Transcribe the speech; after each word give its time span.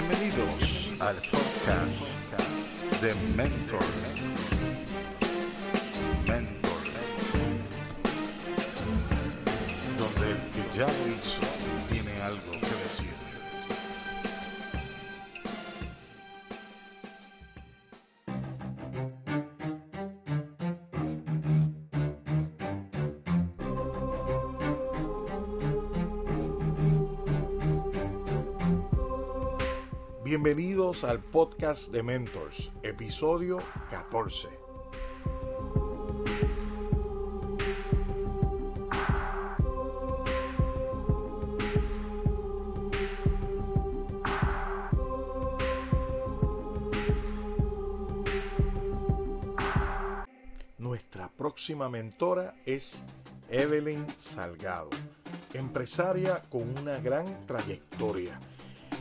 Bienvenidos 0.00 0.92
al 1.00 1.16
podcast 1.28 2.02
de 3.02 3.14
Mentor. 3.34 3.80
Mentor. 6.24 6.82
Donde 9.98 10.30
el 10.30 10.38
que 10.52 10.78
ya 10.78 10.86
lo 10.86 11.08
hizo 11.08 11.57
Bienvenidos 30.58 31.04
al 31.04 31.20
podcast 31.20 31.92
de 31.92 32.02
Mentors, 32.02 32.72
episodio 32.82 33.62
14. 33.90 34.48
Nuestra 50.78 51.28
próxima 51.28 51.88
mentora 51.88 52.56
es 52.66 53.04
Evelyn 53.48 54.04
Salgado, 54.18 54.90
empresaria 55.54 56.42
con 56.50 56.76
una 56.76 56.98
gran 56.98 57.46
trayectoria. 57.46 58.40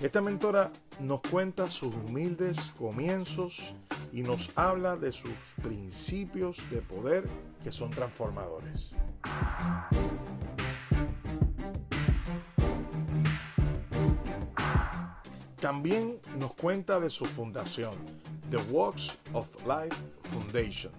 Esta 0.04 0.22
mentora 0.22 0.72
nos 1.00 1.22
cuenta 1.22 1.70
sus 1.70 1.94
humildes 1.96 2.58
comienzos 2.78 3.74
y 4.12 4.22
nos 4.22 4.52
habla 4.56 4.96
de 4.96 5.12
sus 5.12 5.32
principios 5.62 6.58
de 6.70 6.82
poder 6.82 7.28
que 7.64 7.72
son 7.72 7.92
transformadores. 7.92 8.96
También 15.60 16.20
nos 16.38 16.54
cuenta 16.54 17.00
de 17.00 17.10
su 17.10 17.26
fundación, 17.26 17.92
The 18.52 18.58
Walks 18.72 19.18
of 19.34 19.48
Life 19.66 19.96
Foundation, 20.32 20.94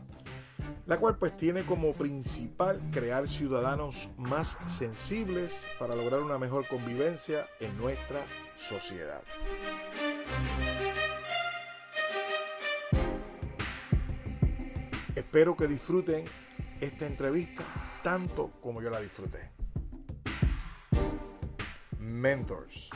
la 0.86 0.98
cual 0.98 1.16
pues 1.16 1.36
tiene 1.36 1.62
como 1.64 1.92
principal 1.92 2.80
crear 2.92 3.28
ciudadanos 3.28 4.08
más 4.18 4.58
sensibles 4.66 5.64
para 5.78 5.94
lograr 5.94 6.22
una 6.22 6.38
mejor 6.38 6.66
convivencia 6.66 7.46
en 7.60 7.78
nuestra 7.78 8.26
sociedad. 8.58 9.22
Espero 15.38 15.54
que 15.54 15.68
disfruten 15.68 16.24
esta 16.80 17.06
entrevista 17.06 17.62
tanto 18.02 18.50
como 18.60 18.82
yo 18.82 18.90
la 18.90 18.98
disfruté. 18.98 19.52
Mentors. 22.00 22.90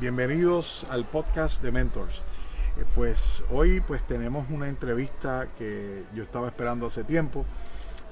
Bienvenidos 0.00 0.84
al 0.90 1.08
podcast 1.08 1.62
de 1.62 1.70
Mentors. 1.70 2.20
Eh, 2.76 2.84
Pues 2.96 3.44
hoy 3.52 3.80
pues 3.80 4.04
tenemos 4.08 4.50
una 4.50 4.68
entrevista 4.68 5.46
que 5.56 6.02
yo 6.16 6.24
estaba 6.24 6.48
esperando 6.48 6.86
hace 6.86 7.04
tiempo. 7.04 7.46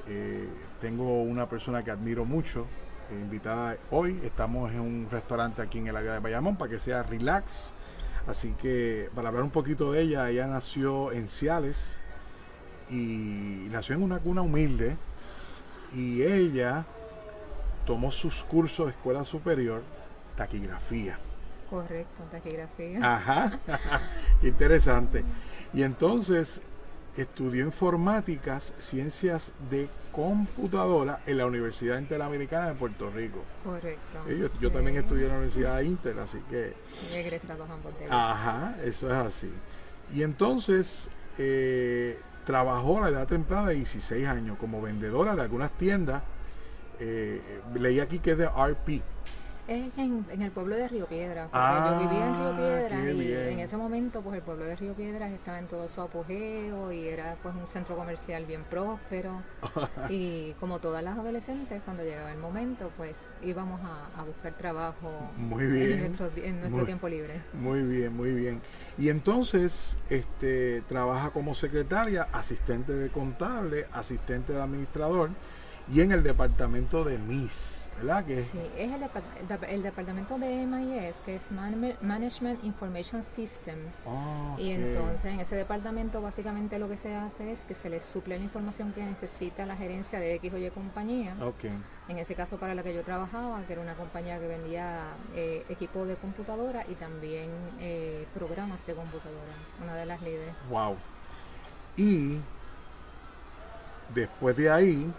Eh, 0.09 0.49
tengo 0.81 1.23
una 1.23 1.49
persona 1.49 1.83
que 1.85 1.91
admiro 1.91 2.25
mucho, 2.25 2.67
eh, 3.11 3.15
invitada 3.15 3.77
hoy. 3.91 4.21
Estamos 4.25 4.73
en 4.73 4.81
un 4.81 5.09
restaurante 5.11 5.61
aquí 5.61 5.79
en 5.79 5.89
el 5.89 5.97
área 5.97 6.15
de 6.15 6.19
Bayamón 6.21 6.57
para 6.57 6.71
que 6.71 6.79
sea 6.79 7.03
relax. 7.03 7.71
Así 8.27 8.55
que 8.61 9.11
para 9.15 9.29
hablar 9.29 9.45
un 9.45 9.51
poquito 9.51 9.93
de 9.93 10.03
ella, 10.03 10.29
ella 10.31 10.47
nació 10.47 11.13
en 11.13 11.29
Ciales 11.29 11.99
y 12.91 13.69
nació 13.71 13.97
en 13.97 14.03
una 14.03 14.19
cuna 14.19 14.43
humilde 14.43 14.97
y 15.95 16.23
ella 16.23 16.85
tomó 17.87 18.13
sus 18.13 18.45
cursos 18.45 18.87
de 18.87 18.93
escuela 18.93 19.25
superior, 19.25 19.83
taquigrafía. 20.37 21.19
Correcto, 21.71 22.23
taquigrafía. 22.31 22.99
Ajá, 23.03 23.59
qué 24.41 24.49
interesante. 24.49 25.25
Y 25.73 25.83
entonces 25.83 26.61
estudió 27.17 27.65
informáticas, 27.65 28.73
ciencias 28.79 29.53
de 29.71 29.89
computadora 30.13 31.21
en 31.27 31.39
la 31.39 31.47
Universidad 31.47 31.99
Interamericana 31.99 32.69
de 32.69 32.75
Puerto 32.75 33.11
Rico. 33.11 33.43
Correcto. 33.65 34.29
Yo, 34.29 34.49
yo 34.61 34.69
Sí. 34.69 34.75
también 34.75 34.97
estudié 34.99 35.25
en 35.25 35.29
la 35.31 35.35
Universidad 35.39 35.81
Inter, 35.81 36.19
así 36.21 36.39
que, 36.51 36.75
Egresados 37.13 37.69
ambos 37.71 37.99
de 37.99 38.07
ajá, 38.07 38.77
eso 38.85 39.07
es 39.09 39.15
así. 39.15 39.51
Y 40.15 40.23
entonces 40.23 41.11
eh, 41.39 42.19
trabajó 42.47 42.99
a 42.99 43.03
la 43.03 43.09
edad 43.19 43.27
temprana 43.29 43.69
de 43.69 43.75
16 43.77 44.27
años 44.27 44.57
como 44.59 44.81
vendedora 44.81 45.35
de 45.37 45.43
algunas 45.43 45.71
tiendas. 45.73 46.23
Eh, 47.01 47.41
leí 47.75 48.01
aquí 48.01 48.19
que 48.19 48.33
es 48.33 48.39
de 48.39 48.47
RP. 48.47 49.03
Es 49.69 49.87
en, 49.99 50.25
en 50.31 50.41
el 50.41 50.51
pueblo 50.51 50.77
de 50.77 50.89
Río 50.89 51.05
Piedra. 51.05 51.43
Porque 51.45 51.59
Ah, 51.61 51.99
yo 52.01 52.09
vivía 52.09 52.27
en 52.27 52.35
Río 52.35 52.57
Piedra 52.57 53.11
y 53.13 53.19
bien. 53.19 53.49
en 53.51 53.59
ese 53.61 53.77
momento 53.77 54.23
pues 54.23 54.37
el 54.37 54.43
pueblo 54.43 54.65
de 54.65 54.75
Río 54.77 54.95
Piedra 54.95 55.29
estaba 55.29 55.59
en 55.59 55.67
todo 55.67 55.87
su 55.91 56.01
apogeo 56.01 56.91
y 56.91 57.07
era 57.07 57.37
pues 57.43 57.55
un 57.55 57.67
centro 57.67 57.95
comercial 57.95 58.47
bien 58.47 58.65
próspero. 58.65 59.43
y 60.09 60.53
como 60.59 60.79
todas 60.79 61.03
las 61.05 61.19
adolescentes, 61.19 61.83
cuando 61.85 62.03
llegaba 62.03 62.33
el 62.33 62.39
momento, 62.39 62.91
pues 62.97 63.15
íbamos 63.43 63.79
a, 63.85 64.19
a 64.19 64.25
buscar 64.25 64.55
trabajo 64.55 65.11
Muy 65.37 65.67
bien. 65.67 65.93
en 65.93 65.99
nuestro, 66.17 66.31
en 66.43 66.61
nuestro 66.61 66.77
Muy- 66.79 66.87
tiempo 66.87 67.09
libre. 67.11 67.43
Muy 67.53 67.83
bien, 67.83 68.17
muy 68.17 68.33
bien. 68.33 68.63
Y 68.97 69.11
entonces 69.11 69.99
este, 70.09 70.81
trabaja 70.89 71.29
como 71.29 71.55
secretaria, 71.55 72.27
asistente 72.33 72.95
de 72.95 73.11
contable, 73.11 73.85
asistente 73.93 74.55
de 74.55 74.63
administrador 74.63 75.29
y 75.93 76.01
en 76.01 76.13
el 76.13 76.23
departamento 76.23 77.05
de 77.05 77.19
MIS, 77.19 77.78
¿verdad? 77.99 78.25
Que 78.25 78.43
Sí, 78.43 78.59
es 78.77 78.93
el, 78.93 79.03
el 79.03 79.49
dep- 79.49 79.67
el 79.69 79.83
departamento 79.83 80.39
de 80.39 80.63
MIS, 80.63 81.21
que 81.25 81.37
es 81.37 81.51
Man- 81.51 81.97
Management 82.01 82.65
Information 82.65 83.23
System. 83.23 83.79
Y 84.59 84.71
entonces 84.71 85.27
en 85.27 85.41
ese 85.41 85.55
departamento 85.55 86.21
básicamente 86.21 86.79
lo 86.79 86.89
que 86.89 86.97
se 86.97 87.15
hace 87.15 87.53
es 87.53 87.65
que 87.65 87.75
se 87.75 87.89
le 87.91 88.01
suple 88.01 88.39
la 88.39 88.45
información 88.45 88.93
que 88.93 89.05
necesita 89.05 89.65
la 89.67 89.77
gerencia 89.77 90.19
de 90.19 90.35
X 90.35 90.53
o 90.53 90.59
Y 90.59 90.71
compañía. 90.71 91.37
Ok, 91.41 91.65
En 92.09 92.19
ese 92.19 92.35
caso 92.35 92.57
para 92.57 92.75
la 92.75 92.83
que 92.83 92.95
yo 92.95 93.03
trabajaba, 93.05 93.63
que 93.67 93.75
era 93.75 93.83
una 93.83 93.95
compañía 93.95 94.39
que 94.41 94.49
vendía 94.49 95.15
eh, 95.35 95.65
equipo 95.69 96.07
de 96.07 96.17
computadora 96.17 96.85
y 96.89 96.95
también 96.95 97.49
eh, 97.81 98.27
programas 98.35 98.85
de 98.87 98.95
computadora, 98.95 99.53
una 99.83 99.95
de 99.95 100.07
las 100.07 100.21
líderes. 100.23 100.55
wow. 100.71 100.97
Y 101.97 102.39
después 104.15 104.57
de 104.57 104.71
ahí, 104.71 105.13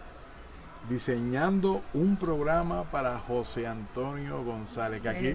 diseñando 0.89 1.81
un 1.93 2.15
programa 2.17 2.83
para 2.85 3.19
José 3.19 3.67
Antonio 3.67 4.43
González, 4.43 5.01
que 5.01 5.09
aquí, 5.09 5.27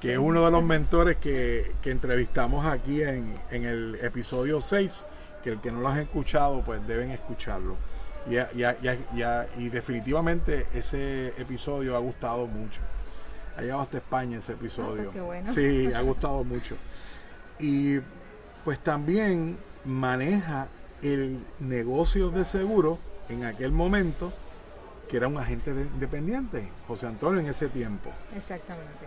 que 0.00 0.12
es 0.12 0.18
uno 0.18 0.44
de 0.44 0.50
los 0.50 0.62
mentores 0.62 1.16
que, 1.16 1.72
que 1.82 1.90
entrevistamos 1.90 2.66
aquí 2.66 3.02
en, 3.02 3.34
en 3.50 3.64
el 3.64 3.98
episodio 4.02 4.60
6, 4.60 5.06
que 5.42 5.50
el 5.50 5.60
que 5.60 5.72
no 5.72 5.80
lo 5.80 5.88
han 5.88 5.98
escuchado, 6.00 6.60
pues 6.62 6.86
deben 6.86 7.10
escucharlo. 7.10 7.76
Y, 8.28 8.34
ya- 8.34 8.50
ya- 9.14 9.46
y 9.58 9.68
definitivamente 9.68 10.66
ese 10.74 11.28
episodio 11.40 11.96
ha 11.96 11.98
gustado 11.98 12.46
mucho. 12.46 12.80
Ha 13.56 13.62
llegado 13.62 13.80
hasta 13.80 13.96
España 13.98 14.38
ese 14.38 14.52
episodio. 14.52 15.02
Ah, 15.02 15.04
pues 15.04 15.14
qué 15.14 15.20
bueno. 15.20 15.52
Sí, 15.52 15.92
ha 15.92 16.00
gustado 16.02 16.44
mucho. 16.44 16.76
Y 17.58 17.98
pues 18.64 18.78
también 18.78 19.56
maneja 19.84 20.68
el 21.02 21.38
negocio 21.58 22.30
de 22.30 22.44
seguro 22.44 22.98
en 23.28 23.44
aquel 23.44 23.72
momento, 23.72 24.32
que 25.12 25.18
era 25.18 25.28
un 25.28 25.36
agente 25.36 25.74
de- 25.74 25.82
independiente, 25.82 26.66
José 26.88 27.06
Antonio 27.06 27.38
en 27.42 27.46
ese 27.46 27.68
tiempo. 27.68 28.10
Exactamente. 28.34 29.04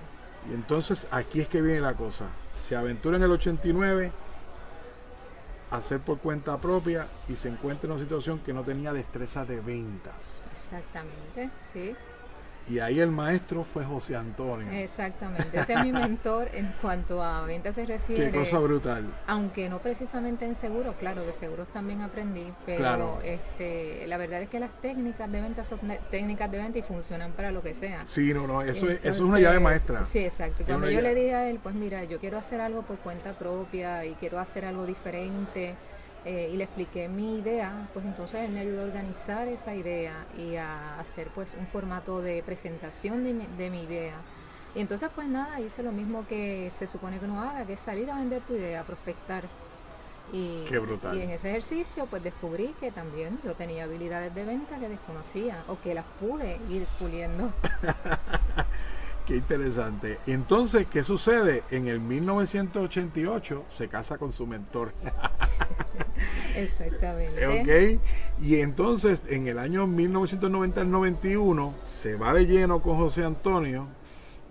Y 0.51 0.53
entonces 0.53 1.07
aquí 1.09 1.41
es 1.41 1.47
que 1.47 1.63
viene 1.63 1.81
la 1.81 1.95
cosa. 1.95 2.25
Se 2.63 2.75
aventura 2.75 3.17
en 3.17 3.23
el 3.23 3.31
89 3.31 4.11
a 5.71 5.77
hacer 5.77 5.99
por 6.01 6.19
cuenta 6.19 6.57
propia 6.59 7.07
y 7.27 7.35
se 7.35 7.49
encuentra 7.49 7.87
en 7.87 7.93
una 7.93 8.03
situación 8.03 8.37
que 8.45 8.53
no 8.53 8.61
tenía 8.61 8.93
destreza 8.93 9.45
de 9.45 9.59
ventas. 9.61 10.13
Exactamente, 10.53 11.49
sí. 11.73 11.95
Y 12.67 12.79
ahí 12.79 12.99
el 12.99 13.11
maestro 13.11 13.63
fue 13.63 13.83
José 13.83 14.15
Antonio. 14.15 14.71
Exactamente. 14.71 15.59
Ese 15.59 15.73
es 15.73 15.83
mi 15.83 15.91
mentor 15.91 16.49
en 16.53 16.73
cuanto 16.81 17.21
a 17.21 17.45
ventas 17.45 17.75
se 17.75 17.85
refiere. 17.85 18.31
Qué 18.31 18.37
cosa 18.39 18.57
brutal. 18.57 19.05
Aunque 19.27 19.69
no 19.69 19.79
precisamente 19.79 20.45
en 20.45 20.55
seguros, 20.55 20.95
claro, 20.99 21.21
de 21.23 21.33
seguros 21.33 21.67
también 21.67 22.01
aprendí, 22.01 22.51
pero 22.65 22.77
Claro. 22.79 23.19
este, 23.23 24.07
la 24.07 24.17
verdad 24.17 24.41
es 24.41 24.49
que 24.49 24.59
las 24.59 24.71
técnicas 24.81 25.31
de 25.31 25.41
venta 25.41 25.63
son 25.63 25.79
técnicas 26.09 26.49
de 26.51 26.57
venta 26.57 26.79
y 26.79 26.81
funcionan 26.81 27.33
para 27.33 27.51
lo 27.51 27.61
que 27.61 27.73
sea. 27.75 28.05
Sí, 28.07 28.33
no, 28.33 28.47
no, 28.47 28.63
eso, 28.63 28.89
es, 28.89 28.99
eso 29.01 29.09
es 29.15 29.19
una 29.21 29.39
llave 29.39 29.59
maestra. 29.59 30.03
Sí, 30.05 30.19
exacto. 30.19 30.63
Cuando 30.65 30.89
yo 30.89 31.01
le 31.01 31.13
dije 31.13 31.35
a 31.35 31.49
él, 31.49 31.59
pues 31.61 31.75
mira, 31.75 32.03
yo 32.05 32.19
quiero 32.19 32.37
hacer 32.39 32.61
algo 32.61 32.81
por 32.81 32.97
cuenta 32.97 33.33
propia 33.33 34.05
y 34.05 34.13
quiero 34.15 34.39
hacer 34.39 34.65
algo 34.65 34.85
diferente, 34.87 35.75
eh, 36.25 36.49
y 36.51 36.57
le 36.57 36.63
expliqué 36.63 37.07
mi 37.07 37.37
idea, 37.37 37.87
pues 37.93 38.03
entonces 38.03 38.41
él 38.41 38.51
me 38.51 38.61
ayudó 38.61 38.81
a 38.81 38.85
organizar 38.85 39.47
esa 39.47 39.75
idea 39.75 40.25
y 40.35 40.55
a 40.55 40.99
hacer 40.99 41.27
pues 41.35 41.53
un 41.59 41.67
formato 41.67 42.19
de 42.19 42.41
presentación 42.43 43.23
de 43.23 43.33
mi, 43.33 43.45
de 43.57 43.69
mi 43.69 43.83
idea. 43.83 44.15
Y 44.73 44.79
entonces 44.79 45.09
pues 45.13 45.27
nada, 45.27 45.59
hice 45.59 45.83
lo 45.83 45.91
mismo 45.91 46.25
que 46.27 46.71
se 46.75 46.87
supone 46.87 47.19
que 47.19 47.25
uno 47.25 47.41
haga, 47.41 47.65
que 47.65 47.73
es 47.73 47.79
salir 47.79 48.09
a 48.09 48.15
vender 48.15 48.41
tu 48.41 48.55
idea, 48.55 48.83
prospectar. 48.83 49.43
Y, 50.33 50.65
Qué 50.67 50.79
brutal. 50.79 51.15
y 51.15 51.21
en 51.21 51.29
ese 51.29 51.49
ejercicio 51.49 52.07
pues 52.07 52.23
descubrí 52.23 52.73
que 52.79 52.91
también 52.91 53.39
yo 53.45 53.53
tenía 53.53 53.83
habilidades 53.83 54.33
de 54.33 54.45
venta 54.45 54.79
que 54.79 54.89
desconocía 54.89 55.63
o 55.67 55.79
que 55.79 55.93
las 55.93 56.05
pude 56.19 56.59
ir 56.71 56.87
puliendo. 56.97 57.53
Qué 59.27 59.37
interesante. 59.37 60.19
Entonces, 60.27 60.87
¿qué 60.87 61.03
sucede? 61.03 61.63
En 61.71 61.87
el 61.87 61.99
1988 61.99 63.65
se 63.69 63.87
casa 63.87 64.17
con 64.17 64.31
su 64.31 64.45
mentor. 64.45 64.93
Exactamente. 66.55 67.47
¿Ok? 67.47 68.01
Y 68.41 68.59
entonces, 68.59 69.21
en 69.29 69.47
el 69.47 69.59
año 69.59 69.87
1990 69.87 70.81
al 70.81 70.91
91, 70.91 71.73
se 71.85 72.15
va 72.15 72.33
de 72.33 72.45
lleno 72.45 72.81
con 72.81 72.97
José 72.97 73.23
Antonio. 73.23 73.87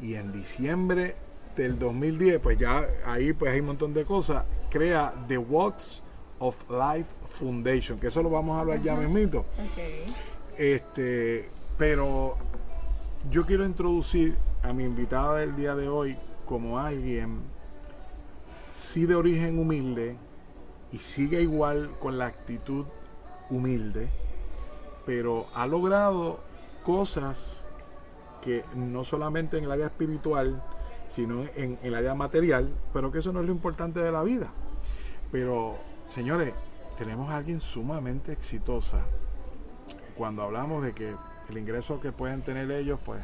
Y 0.00 0.14
en 0.14 0.32
diciembre 0.32 1.14
del 1.56 1.78
2010, 1.78 2.40
pues 2.40 2.58
ya 2.58 2.86
ahí 3.06 3.32
pues 3.32 3.52
hay 3.52 3.60
un 3.60 3.66
montón 3.66 3.94
de 3.94 4.04
cosas, 4.04 4.44
crea 4.70 5.14
The 5.28 5.38
Walks 5.38 6.02
of 6.38 6.56
Life 6.68 7.08
Foundation, 7.38 7.98
que 7.98 8.08
eso 8.08 8.22
lo 8.22 8.30
vamos 8.30 8.56
a 8.56 8.60
hablar 8.60 8.82
ya 8.82 8.94
mismito. 8.94 9.40
Ok. 9.40 9.78
Este, 10.58 11.48
pero 11.78 12.36
yo 13.30 13.46
quiero 13.46 13.64
introducir 13.64 14.36
a 14.62 14.72
mi 14.72 14.84
invitada 14.84 15.38
del 15.38 15.56
día 15.56 15.74
de 15.74 15.88
hoy 15.88 16.16
como 16.46 16.78
alguien 16.78 17.40
sí 18.74 19.06
de 19.06 19.14
origen 19.14 19.58
humilde 19.58 20.16
y 20.94 20.98
sigue 20.98 21.42
igual 21.42 21.90
con 21.98 22.18
la 22.18 22.26
actitud 22.26 22.84
humilde, 23.50 24.08
pero 25.04 25.48
ha 25.52 25.66
logrado 25.66 26.38
cosas 26.84 27.64
que 28.40 28.64
no 28.76 29.04
solamente 29.04 29.58
en 29.58 29.64
el 29.64 29.72
área 29.72 29.86
espiritual, 29.86 30.62
sino 31.10 31.46
en, 31.56 31.80
el 31.82 31.96
área 31.96 32.14
material, 32.14 32.72
pero 32.92 33.10
que 33.10 33.18
eso 33.18 33.32
no 33.32 33.40
es 33.40 33.46
lo 33.46 33.50
importante 33.50 33.98
de 33.98 34.12
la 34.12 34.22
vida. 34.22 34.52
Pero, 35.32 35.78
señores, 36.10 36.54
tenemos 36.96 37.28
a 37.28 37.38
alguien 37.38 37.60
sumamente 37.60 38.32
exitosa. 38.32 39.00
Cuando 40.16 40.42
hablamos 40.42 40.84
de 40.84 40.92
que 40.92 41.12
el 41.48 41.58
ingreso 41.58 41.98
que 41.98 42.12
pueden 42.12 42.42
tener 42.42 42.70
ellos, 42.70 43.00
pues, 43.04 43.20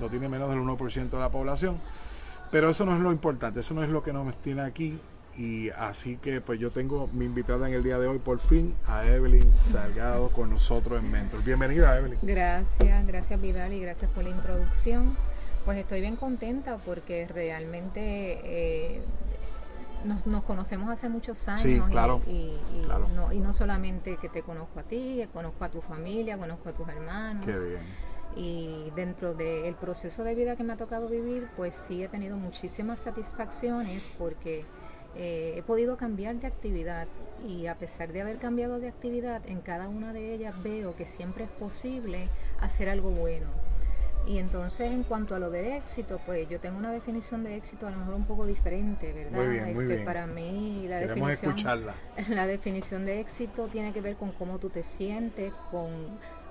no 0.00 0.08
tiene 0.08 0.30
menos 0.30 0.48
del 0.48 0.60
1% 0.60 1.10
de 1.10 1.18
la 1.18 1.30
población. 1.30 1.78
Pero 2.50 2.70
eso 2.70 2.86
no 2.86 2.96
es 2.96 3.02
lo 3.02 3.12
importante, 3.12 3.60
eso 3.60 3.74
no 3.74 3.84
es 3.84 3.90
lo 3.90 4.02
que 4.02 4.14
nos 4.14 4.34
tiene 4.40 4.62
aquí. 4.62 4.98
Y 5.38 5.68
así 5.70 6.16
que 6.16 6.40
pues 6.40 6.58
yo 6.58 6.70
tengo 6.70 7.08
mi 7.12 7.26
invitada 7.26 7.68
en 7.68 7.74
el 7.74 7.82
día 7.82 7.98
de 7.98 8.06
hoy 8.06 8.18
por 8.18 8.38
fin 8.38 8.74
a 8.86 9.06
Evelyn 9.06 9.44
Salgado 9.70 10.30
con 10.30 10.48
nosotros 10.50 11.02
en 11.02 11.10
Mentor. 11.10 11.44
Bienvenida 11.44 11.98
Evelyn. 11.98 12.18
Gracias, 12.22 13.06
gracias 13.06 13.40
Vidal 13.40 13.72
y 13.74 13.80
gracias 13.80 14.10
por 14.12 14.24
la 14.24 14.30
introducción. 14.30 15.14
Pues 15.66 15.76
estoy 15.78 16.00
bien 16.00 16.16
contenta 16.16 16.78
porque 16.78 17.26
realmente 17.26 18.38
eh, 18.44 19.02
nos, 20.04 20.24
nos 20.26 20.42
conocemos 20.44 20.88
hace 20.88 21.08
muchos 21.10 21.46
años 21.48 21.62
Sí, 21.62 21.80
claro, 21.90 22.22
y, 22.26 22.52
y 22.74 22.82
claro. 22.86 23.08
no, 23.14 23.30
y 23.32 23.40
no 23.40 23.52
solamente 23.52 24.16
que 24.16 24.30
te 24.30 24.42
conozco 24.42 24.80
a 24.80 24.84
ti, 24.84 25.22
conozco 25.34 25.64
a 25.64 25.68
tu 25.68 25.82
familia, 25.82 26.38
conozco 26.38 26.70
a 26.70 26.72
tus 26.72 26.88
hermanos. 26.88 27.44
Qué 27.44 27.52
bien. 27.58 27.80
Y 28.36 28.90
dentro 28.94 29.34
del 29.34 29.74
proceso 29.74 30.22
de 30.24 30.34
vida 30.34 30.56
que 30.56 30.62
me 30.64 30.72
ha 30.74 30.76
tocado 30.76 31.08
vivir, 31.08 31.48
pues 31.56 31.74
sí 31.74 32.02
he 32.02 32.08
tenido 32.08 32.36
muchísimas 32.36 33.00
satisfacciones 33.00 34.08
porque 34.18 34.64
eh, 35.16 35.54
he 35.56 35.62
podido 35.62 35.96
cambiar 35.96 36.36
de 36.36 36.46
actividad 36.46 37.06
y 37.46 37.66
a 37.66 37.74
pesar 37.76 38.12
de 38.12 38.20
haber 38.22 38.38
cambiado 38.38 38.78
de 38.80 38.88
actividad, 38.88 39.42
en 39.46 39.60
cada 39.60 39.88
una 39.88 40.12
de 40.12 40.34
ellas 40.34 40.54
veo 40.62 40.94
que 40.96 41.06
siempre 41.06 41.44
es 41.44 41.50
posible 41.50 42.28
hacer 42.60 42.88
algo 42.88 43.10
bueno. 43.10 43.46
Y 44.26 44.38
entonces 44.38 44.90
en 44.90 45.04
cuanto 45.04 45.36
a 45.36 45.38
lo 45.38 45.50
del 45.50 45.66
éxito, 45.66 46.18
pues 46.26 46.48
yo 46.48 46.58
tengo 46.58 46.76
una 46.78 46.90
definición 46.90 47.44
de 47.44 47.56
éxito 47.56 47.86
a 47.86 47.90
lo 47.92 47.98
mejor 47.98 48.14
un 48.14 48.24
poco 48.24 48.44
diferente, 48.44 49.12
¿verdad? 49.12 49.30
Muy 49.38 49.46
bien, 49.46 49.64
muy 49.74 49.84
Este, 49.84 49.94
bien. 49.94 50.04
Para 50.04 50.26
mí 50.26 50.86
la 50.88 50.98
Queremos 51.00 51.28
definición... 51.28 51.50
escucharla. 51.52 51.94
La 52.34 52.46
definición 52.48 53.06
de 53.06 53.20
éxito 53.20 53.68
tiene 53.68 53.92
que 53.92 54.00
ver 54.00 54.16
con 54.16 54.32
cómo 54.32 54.58
tú 54.58 54.68
te 54.68 54.82
sientes, 54.82 55.52
con, 55.70 55.90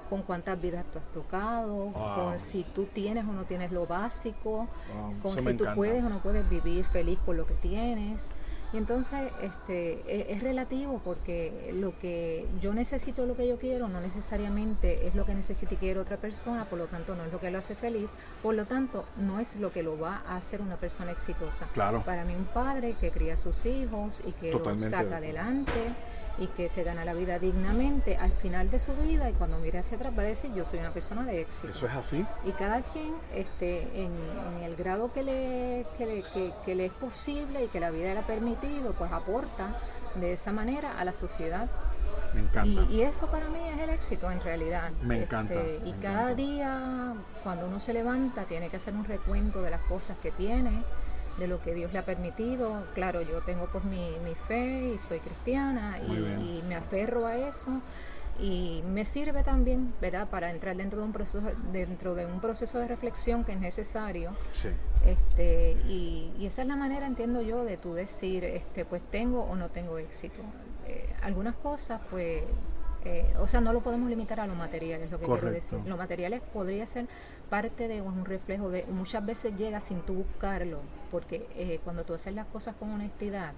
con 0.09 0.21
cuántas 0.21 0.61
vidas 0.61 0.85
tú 0.93 0.99
has 0.99 1.07
tocado, 1.11 1.75
Wow. 1.87 2.15
con 2.15 2.39
si 2.39 2.63
tú 2.73 2.85
tienes 2.85 3.25
o 3.25 3.33
no 3.33 3.43
tienes 3.43 3.73
lo 3.73 3.85
básico, 3.85 4.67
Wow, 4.93 5.13
con 5.21 5.31
eso 5.37 5.49
si 5.49 5.55
tú 5.57 5.63
encanta. 5.65 5.75
puedes 5.75 6.01
o 6.01 6.09
no 6.09 6.19
puedes 6.19 6.49
vivir 6.49 6.85
feliz 6.85 7.19
con 7.25 7.35
lo 7.35 7.45
que 7.45 7.55
tienes. 7.55 8.29
Y 8.75 8.77
entonces 8.77 9.31
este, 9.41 10.01
e- 10.05 10.33
es, 10.33 10.43
relativo 10.43 10.99
porque 11.01 11.73
lo 11.79 11.97
que 11.97 12.45
yo 12.61 12.73
necesito, 12.73 13.25
lo 13.25 13.37
que 13.37 13.47
yo 13.47 13.57
quiero, 13.57 13.87
no 13.87 14.01
necesariamente 14.01 15.07
es 15.07 15.15
lo 15.15 15.25
que 15.25 15.33
necesita 15.33 15.75
y 15.75 15.77
quiere 15.77 15.97
otra 15.97 16.17
persona, 16.17 16.65
por 16.65 16.79
lo 16.79 16.87
tanto 16.87 17.15
no 17.15 17.23
es 17.23 17.31
lo 17.31 17.39
que 17.39 17.49
lo 17.51 17.59
hace 17.59 17.73
feliz, 17.73 18.09
por 18.43 18.53
lo 18.53 18.65
tanto 18.65 19.05
no 19.15 19.39
es 19.39 19.55
lo 19.55 19.71
que 19.71 19.81
lo 19.81 19.97
va 19.97 20.23
a 20.27 20.35
hacer 20.35 20.59
una 20.59 20.75
persona 20.75 21.11
exitosa. 21.11 21.67
Claro. 21.73 22.03
Para 22.03 22.25
mí 22.25 22.35
un 22.35 22.43
padre 22.43 22.97
que 22.99 23.11
cría 23.11 23.35
a 23.35 23.37
sus 23.37 23.65
hijos 23.65 24.19
y 24.27 24.33
que 24.33 24.51
Totalmente 24.51 24.89
los 24.89 25.03
saca 25.05 25.17
adelante 25.17 25.93
y 26.37 26.47
que 26.47 26.67
se 26.69 26.83
gana 26.83 27.05
la 27.05 27.13
vida 27.13 27.39
dignamente 27.39 28.17
al 28.17 28.31
final 28.31 28.69
de 28.69 28.79
su 28.79 28.93
vida 28.95 29.29
y 29.29 29.33
cuando 29.33 29.57
mire 29.59 29.79
hacia 29.79 29.95
atrás 29.97 30.13
va 30.17 30.21
a 30.23 30.25
decir 30.25 30.53
yo 30.53 30.65
soy 30.65 30.79
una 30.79 30.91
persona 30.91 31.23
de 31.23 31.41
éxito. 31.41 31.69
Eso 31.73 31.85
es 31.85 31.93
así. 31.93 32.25
Y 32.45 32.51
cada 32.51 32.81
quien 32.81 33.13
este, 33.33 33.83
en, 34.01 34.11
en 34.57 34.63
el 34.63 34.75
grado 34.75 35.11
que 35.13 35.23
le, 35.23 35.85
que, 35.97 36.05
le, 36.05 36.21
que- 36.33 36.51
que 36.65 36.75
le 36.75 36.85
es 36.87 36.91
posible 36.93 37.63
y 37.63 37.67
que 37.67 37.79
la 37.79 37.89
vida 37.91 38.13
le 38.13 38.19
ha 38.19 38.27
permitido, 38.27 38.91
pues 38.93 39.11
aporta 39.11 39.69
de 40.15 40.33
esa 40.33 40.51
manera 40.51 40.99
a 40.99 41.05
la 41.05 41.13
sociedad. 41.13 41.67
Me 42.33 42.41
encanta. 42.41 42.81
Y, 42.89 42.95
y 42.97 43.01
eso 43.03 43.27
para 43.27 43.47
mí 43.47 43.59
es 43.73 43.79
el 43.79 43.89
éxito 43.91 44.29
en 44.29 44.41
realidad. 44.41 44.89
Este, 44.91 45.05
Me 45.05 45.23
encanta, 45.23 45.53
y 45.55 45.93
me 45.93 45.97
cada 46.01 46.31
encanta. 46.31 46.33
día, 46.35 47.13
cuando 47.43 47.67
uno 47.67 47.79
se 47.79 47.93
levanta, 47.93 48.43
tiene 48.43 48.67
que 48.69 48.75
hacer 48.77 48.93
un 48.93 49.05
recuento 49.05 49.61
de 49.61 49.71
las 49.71 49.81
cosas 49.83 50.17
que 50.21 50.31
tiene, 50.31 50.83
de 51.37 51.47
lo 51.47 51.61
que 51.61 51.73
Dios 51.73 51.91
le 51.93 51.99
ha 51.99 52.05
permitido. 52.05 52.83
Claro, 52.93 53.21
yo 53.21 53.41
tengo 53.41 53.67
pues 53.67 53.83
mi, 53.83 54.17
mi 54.23 54.35
fe 54.35 54.93
y 54.95 54.97
soy 54.97 55.19
cristiana 55.19 55.99
y, 55.99 56.63
me 56.67 56.75
aferro 56.75 57.25
a 57.27 57.35
eso. 57.37 57.81
Y 58.37 58.83
me 58.85 59.05
sirve 59.05 59.43
también, 59.43 59.93
¿verdad?, 60.01 60.27
para 60.29 60.51
entrar 60.51 60.75
dentro 60.75 60.99
de 60.99 61.05
un 61.05 61.13
proceso, 61.13 61.41
dentro 61.71 62.15
de 62.15 62.25
un 62.25 62.41
proceso 62.41 62.79
de 62.79 62.87
reflexión 62.87 63.45
que 63.45 63.53
es 63.53 63.59
necesario 63.61 64.35
Sí. 64.51 64.69
este, 65.05 65.77
y, 65.87 66.33
y 66.37 66.45
esa 66.45 66.63
es 66.63 66.67
la 66.67 66.75
manera, 66.75 67.07
entiendo 67.07 67.41
yo, 67.41 67.63
de 67.63 67.77
tú 67.77 67.93
decir, 67.93 68.43
este, 68.43 68.83
pues 68.83 69.01
tengo 69.09 69.43
o 69.43 69.55
no 69.55 69.69
tengo 69.69 69.97
éxito. 69.99 70.41
Eh, 70.85 71.13
algunas 71.21 71.55
cosas, 71.55 72.01
pues, 72.11 72.43
eh, 73.05 73.33
o 73.39 73.47
sea, 73.47 73.61
no 73.61 73.71
lo 73.71 73.79
podemos 73.81 74.09
limitar 74.09 74.41
a 74.41 74.47
lo 74.47 74.55
material, 74.55 74.99
es 75.01 75.11
lo 75.11 75.17
que 75.19 75.27
quiero 75.27 75.51
decir. 75.51 75.79
Lo 75.85 75.95
material 75.95 76.33
es- 76.33 76.41
podría 76.41 76.85
ser 76.87 77.07
parte 77.45 77.87
de 77.87 78.01
un 78.01 78.25
reflejo 78.25 78.69
de, 78.69 78.85
muchas 78.91 79.25
veces 79.25 79.55
llega 79.57 79.79
sin 79.81 80.01
tú 80.01 80.13
buscarlo, 80.13 80.79
porque 81.11 81.47
eh, 81.55 81.79
cuando 81.83 82.03
tú 82.03 82.13
haces 82.13 82.33
las 82.33 82.47
cosas 82.47 82.75
con 82.75 82.91
honestidad 82.91 83.53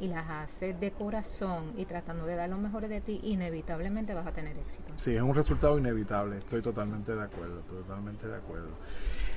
y 0.00 0.06
las 0.06 0.28
haces 0.30 0.78
de 0.78 0.92
corazón 0.92 1.72
y 1.76 1.84
tratando 1.84 2.24
de 2.24 2.36
dar 2.36 2.48
lo 2.48 2.56
mejor 2.56 2.86
de 2.86 3.00
ti, 3.00 3.20
inevitablemente 3.24 4.14
vas 4.14 4.26
a 4.26 4.32
tener 4.32 4.56
éxito. 4.56 4.92
Sí, 4.96 5.16
es 5.16 5.22
un 5.22 5.34
resultado 5.34 5.76
inevitable. 5.76 6.38
Estoy 6.38 6.62
totalmente 6.62 7.14
de 7.14 7.22
acuerdo, 7.22 7.60
totalmente 7.62 8.28
de 8.28 8.36
acuerdo. 8.36 8.68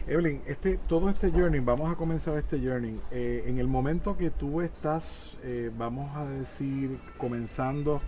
Evelyn, 0.07 0.41
este, 0.45 0.77
todo 0.87 1.09
este 1.09 1.31
journey, 1.31 1.59
vamos 1.61 1.91
a 1.91 1.95
comenzar 1.95 2.37
este 2.37 2.59
journey. 2.59 2.99
eh, 3.11 3.43
en 3.47 3.57
el 3.57 3.67
momento 3.67 4.17
que 4.17 4.29
tú 4.29 4.61
estás, 4.61 5.37
eh, 5.43 5.71
vamos 5.75 6.15
a 6.15 6.25
decir, 6.25 6.99
comenzando 7.17 8.01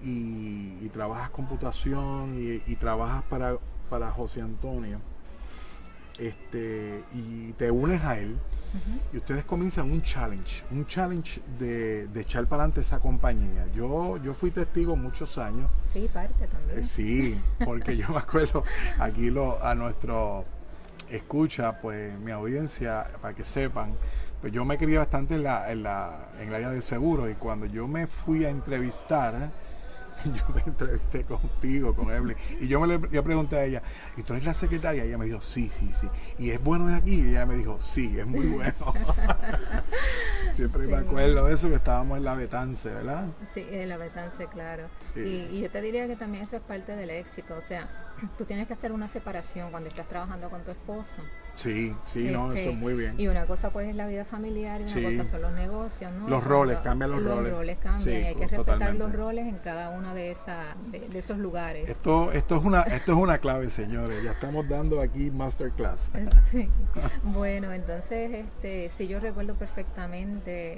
y, 0.00 0.78
y 0.80 0.88
trabajas 0.92 1.30
computación 1.30 2.34
y, 2.36 2.62
y 2.70 2.76
trabajas 2.76 3.24
para, 3.24 3.56
para 3.90 4.10
José 4.10 4.40
Antonio, 4.40 5.00
este, 6.18 7.02
y 7.14 7.52
te 7.52 7.70
unes 7.70 8.02
a 8.04 8.18
él, 8.18 8.36
y 9.12 9.18
ustedes 9.18 9.44
comienzan 9.44 9.90
un 9.90 10.00
challenge, 10.02 10.64
un 10.70 10.86
challenge 10.86 11.42
de, 11.58 12.06
de 12.06 12.20
echar 12.22 12.46
para 12.46 12.62
adelante 12.62 12.80
esa 12.80 13.00
compañía. 13.00 13.66
Yo, 13.74 14.16
yo 14.16 14.32
fui 14.32 14.50
testigo 14.50 14.96
muchos 14.96 15.36
años 15.36 15.70
Sí, 15.90 16.08
parte 16.10 16.46
también. 16.46 16.78
eh, 16.78 16.84
Sí, 16.84 17.38
porque 17.64 17.96
yo 17.98 18.08
me 18.08 18.16
acuerdo 18.18 18.64
aquí 18.98 19.28
lo, 19.30 19.62
a 19.62 19.74
nuestro 19.74 20.46
escucha, 21.10 21.80
pues 21.82 22.18
mi 22.18 22.30
audiencia, 22.30 23.06
para 23.20 23.34
que 23.34 23.44
sepan, 23.44 23.92
pues 24.40 24.52
yo 24.54 24.64
me 24.64 24.78
crié 24.78 24.96
bastante 24.96 25.34
en 25.34 25.42
la, 25.42 25.70
en 25.70 25.82
la, 25.82 26.28
en 26.40 26.48
el 26.48 26.54
área 26.54 26.70
de 26.70 26.80
seguro 26.80 27.28
y 27.28 27.34
cuando 27.34 27.66
yo 27.66 27.86
me 27.86 28.06
fui 28.06 28.46
a 28.46 28.50
entrevistar, 28.50 29.50
yo 30.34 30.54
me 30.54 30.62
entrevisté 30.62 31.24
contigo, 31.24 31.94
con 31.94 32.10
Evelyn, 32.10 32.36
y 32.60 32.68
yo 32.68 32.80
me 32.80 32.86
le 32.86 33.08
yo 33.10 33.22
pregunté 33.22 33.56
a 33.56 33.64
ella, 33.64 33.82
¿y 34.16 34.22
tú 34.22 34.34
eres 34.34 34.44
la 34.44 34.54
secretaria? 34.54 35.04
Y 35.04 35.08
ella 35.08 35.18
me 35.18 35.26
dijo, 35.26 35.40
sí, 35.40 35.70
sí, 35.78 35.90
sí. 36.00 36.08
¿Y 36.38 36.50
es 36.50 36.62
bueno 36.62 36.86
de 36.88 36.94
aquí? 36.94 37.20
Y 37.20 37.30
ella 37.30 37.46
me 37.46 37.56
dijo, 37.56 37.80
sí, 37.80 38.18
es 38.18 38.26
muy 38.26 38.46
bueno. 38.48 38.94
Siempre 40.54 40.86
me 40.86 40.96
acuerdo 40.96 41.46
de 41.46 41.54
eso, 41.54 41.68
que 41.68 41.76
estábamos 41.76 42.18
en 42.18 42.24
la 42.24 42.34
Betance, 42.34 42.88
¿verdad? 42.88 43.26
Sí, 43.52 43.64
el 43.70 43.90
aventance, 43.90 44.46
claro. 44.48 44.84
Sí. 45.14 45.20
Y, 45.20 45.56
y 45.56 45.60
yo 45.62 45.70
te 45.70 45.80
diría 45.80 46.06
que 46.06 46.16
también 46.16 46.44
eso 46.44 46.56
es 46.56 46.62
parte 46.62 46.94
del 46.94 47.10
éxito. 47.10 47.56
O 47.56 47.62
sea, 47.62 47.88
tú 48.36 48.44
tienes 48.44 48.66
que 48.66 48.74
hacer 48.74 48.92
una 48.92 49.08
separación 49.08 49.70
cuando 49.70 49.88
estás 49.88 50.08
trabajando 50.08 50.50
con 50.50 50.62
tu 50.62 50.70
esposo. 50.70 51.22
Sí, 51.54 51.94
sí, 52.06 52.30
no, 52.30 52.46
eso 52.52 52.58
Este, 52.60 52.70
es 52.72 52.76
muy 52.78 52.94
bien. 52.94 53.20
Y 53.20 53.28
una 53.28 53.44
cosa 53.46 53.70
pues 53.70 53.88
es 53.88 53.94
la 53.94 54.06
vida 54.06 54.24
familiar 54.24 54.80
y 54.80 54.84
una 54.84 54.92
Sí. 54.92 55.02
cosa 55.04 55.24
son 55.30 55.42
los 55.42 55.52
negocios, 55.52 56.10
¿no? 56.12 56.28
Los 56.28 56.42
roles, 56.42 56.76
Cuando- 56.78 56.90
cambian 56.90 57.10
los 57.24 57.44
roles. 57.50 57.76
cambian 57.78 58.02
Sí, 58.02 58.10
y 58.10 58.14
hay 58.14 58.34
que 58.34 58.40
respetar 58.48 58.64
totalmente. 58.64 58.98
los 59.04 59.12
roles 59.12 59.46
en 59.46 59.56
cada 59.58 59.90
uno 59.90 60.14
de, 60.14 60.30
esa, 60.30 60.74
de, 60.90 61.00
de 61.08 61.18
esos 61.18 61.38
lugares. 61.38 61.88
Esto, 61.88 62.32
esto 62.32 62.56
es 62.56 62.64
una, 62.64 62.82
esto 62.82 63.12
es 63.12 63.18
una 63.18 63.38
clave, 63.38 63.70
señores. 63.70 64.22
Ya 64.24 64.32
estamos 64.32 64.66
dando 64.68 65.00
aquí 65.00 65.30
masterclass. 65.30 66.10
Sí. 66.50 66.68
Bueno, 67.22 67.70
entonces, 67.72 68.30
este, 68.32 68.88
sí, 68.90 69.06
yo 69.08 69.20
recuerdo 69.20 69.54
perfectamente 69.54 70.72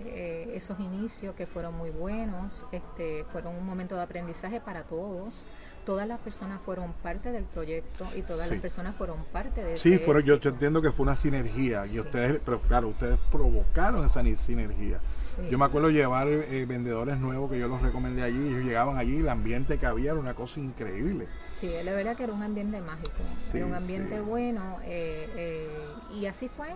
eh, 0.45 0.57
esos 0.57 0.79
inicios 0.81 1.35
que 1.35 1.47
fueron 1.47 1.77
muy 1.77 1.91
buenos, 1.91 2.67
este, 2.73 3.25
fueron 3.33 3.55
un 3.57 3.65
momento 3.67 3.97
de 3.97 4.03
aprendizaje 4.03 4.61
para 4.61 4.83
todos. 4.85 5.45
Todas 5.85 6.09
las 6.09 6.19
personas 6.21 6.61
fueron 6.65 6.93
parte 7.03 7.31
del 7.31 7.45
proyecto 7.45 8.09
y 8.17 8.23
todas 8.23 8.49
Sí. 8.49 8.55
las 8.55 8.63
personas 8.63 8.95
fueron 8.97 9.25
parte 9.33 9.63
de 9.63 9.77
Sí, 9.77 9.95
ese 9.95 10.05
fueron, 10.05 10.23
yo, 10.23 10.39
entiendo 10.43 10.81
que 10.81 10.91
fue 10.93 11.05
una 11.05 11.17
sinergia. 11.17 11.85
Sí. 11.85 11.97
Y 11.97 12.01
ustedes, 12.01 12.41
pero 12.45 12.61
claro, 12.63 12.89
ustedes 12.89 13.19
provocaron 13.31 14.07
esa 14.07 14.23
sinergia. 14.37 14.99
Sí. 15.37 15.49
Yo 15.51 15.59
me 15.59 15.65
acuerdo 15.65 15.91
llevar 15.91 16.29
eh, 16.29 16.65
vendedores 16.67 17.19
nuevos 17.19 17.51
que 17.51 17.59
yo 17.59 17.69
los 17.69 17.83
recomendé 17.83 18.23
allí. 18.23 18.49
Ellos 18.49 18.65
llegaban 18.65 18.97
allí, 18.97 19.19
el 19.19 19.29
ambiente 19.29 19.79
que 19.79 19.85
había 19.87 20.13
era 20.13 20.21
una 20.21 20.35
cosa 20.35 20.61
increíble. 20.61 21.27
Sí, 21.55 21.71
la 21.83 21.93
verdad 21.93 22.17
que 22.17 22.25
era 22.25 22.33
un 22.33 22.43
ambiente 22.43 22.81
mágico, 22.81 23.13
era 23.53 23.65
un 23.67 23.75
ambiente 23.75 24.21
bueno 24.21 24.79
eh, 24.85 25.29
eh, 25.37 25.69
y 26.15 26.27
así 26.27 26.49
fue. 26.49 26.69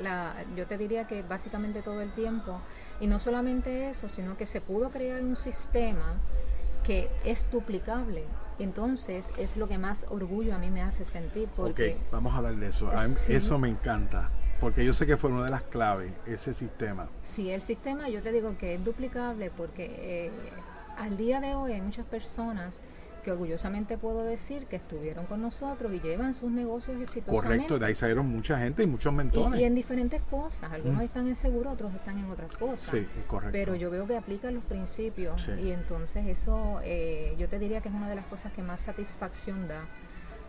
La, 0.00 0.34
yo 0.56 0.66
te 0.66 0.76
diría 0.76 1.06
que 1.06 1.22
básicamente 1.22 1.82
todo 1.82 2.00
el 2.00 2.10
tiempo, 2.12 2.60
y 3.00 3.06
no 3.06 3.18
solamente 3.20 3.90
eso, 3.90 4.08
sino 4.08 4.36
que 4.36 4.46
se 4.46 4.60
pudo 4.60 4.90
crear 4.90 5.22
un 5.22 5.36
sistema 5.36 6.14
que 6.82 7.08
es 7.24 7.50
duplicable. 7.50 8.24
Entonces 8.58 9.26
es 9.36 9.56
lo 9.56 9.68
que 9.68 9.78
más 9.78 10.04
orgullo 10.08 10.54
a 10.54 10.58
mí 10.58 10.70
me 10.70 10.82
hace 10.82 11.04
sentir 11.04 11.48
porque 11.56 11.94
ok, 11.94 12.12
vamos 12.12 12.34
a 12.34 12.38
hablar 12.38 12.56
de 12.56 12.68
eso. 12.68 12.90
Sí. 13.26 13.32
Eso 13.34 13.58
me 13.58 13.68
encanta. 13.68 14.30
Porque 14.60 14.84
yo 14.84 14.94
sé 14.94 15.06
que 15.06 15.16
fue 15.16 15.30
una 15.30 15.44
de 15.44 15.50
las 15.50 15.62
claves, 15.62 16.12
ese 16.26 16.54
sistema. 16.54 17.08
si 17.22 17.50
el 17.50 17.60
sistema 17.60 18.08
yo 18.08 18.22
te 18.22 18.32
digo 18.32 18.56
que 18.56 18.74
es 18.74 18.84
duplicable 18.84 19.50
porque 19.50 20.26
eh, 20.26 20.30
al 20.96 21.16
día 21.16 21.40
de 21.40 21.54
hoy 21.54 21.72
hay 21.72 21.80
muchas 21.80 22.06
personas 22.06 22.80
que 23.24 23.32
orgullosamente 23.32 23.98
puedo 23.98 24.22
decir 24.24 24.66
que 24.66 24.76
estuvieron 24.76 25.26
con 25.26 25.40
nosotros 25.42 25.92
y 25.92 25.98
llevan 26.00 26.34
sus 26.34 26.50
negocios 26.50 27.00
exitosamente. 27.00 27.48
Correcto, 27.48 27.78
de 27.78 27.86
ahí 27.86 27.94
salieron 27.94 28.26
mucha 28.28 28.58
gente 28.58 28.82
y 28.82 28.86
muchos 28.86 29.12
mentores. 29.12 29.60
y 29.60 29.64
en 29.64 29.74
diferentes 29.74 30.20
cosas, 30.30 30.70
algunos 30.72 30.98
Mm. 31.00 31.04
están 31.06 31.26
en 31.28 31.36
seguro, 31.36 31.70
otros 31.72 31.92
están 31.94 32.18
en 32.18 32.30
otras 32.30 32.52
cosas. 32.56 32.90
Sí, 32.90 33.06
correcto. 33.26 33.52
Pero 33.52 33.74
yo 33.74 33.90
veo 33.90 34.06
que 34.06 34.16
aplican 34.16 34.54
los 34.54 34.62
principios 34.64 35.42
Sí. 35.42 35.50
y 35.64 35.70
entonces 35.72 36.26
eso 36.26 36.80
eh, 36.84 37.34
yo 37.38 37.48
te 37.48 37.58
diría 37.58 37.80
que 37.80 37.88
es 37.88 37.94
una 37.94 38.08
de 38.08 38.14
las 38.16 38.26
cosas 38.26 38.52
que 38.52 38.62
más 38.62 38.80
satisfacción 38.80 39.66
da 39.66 39.84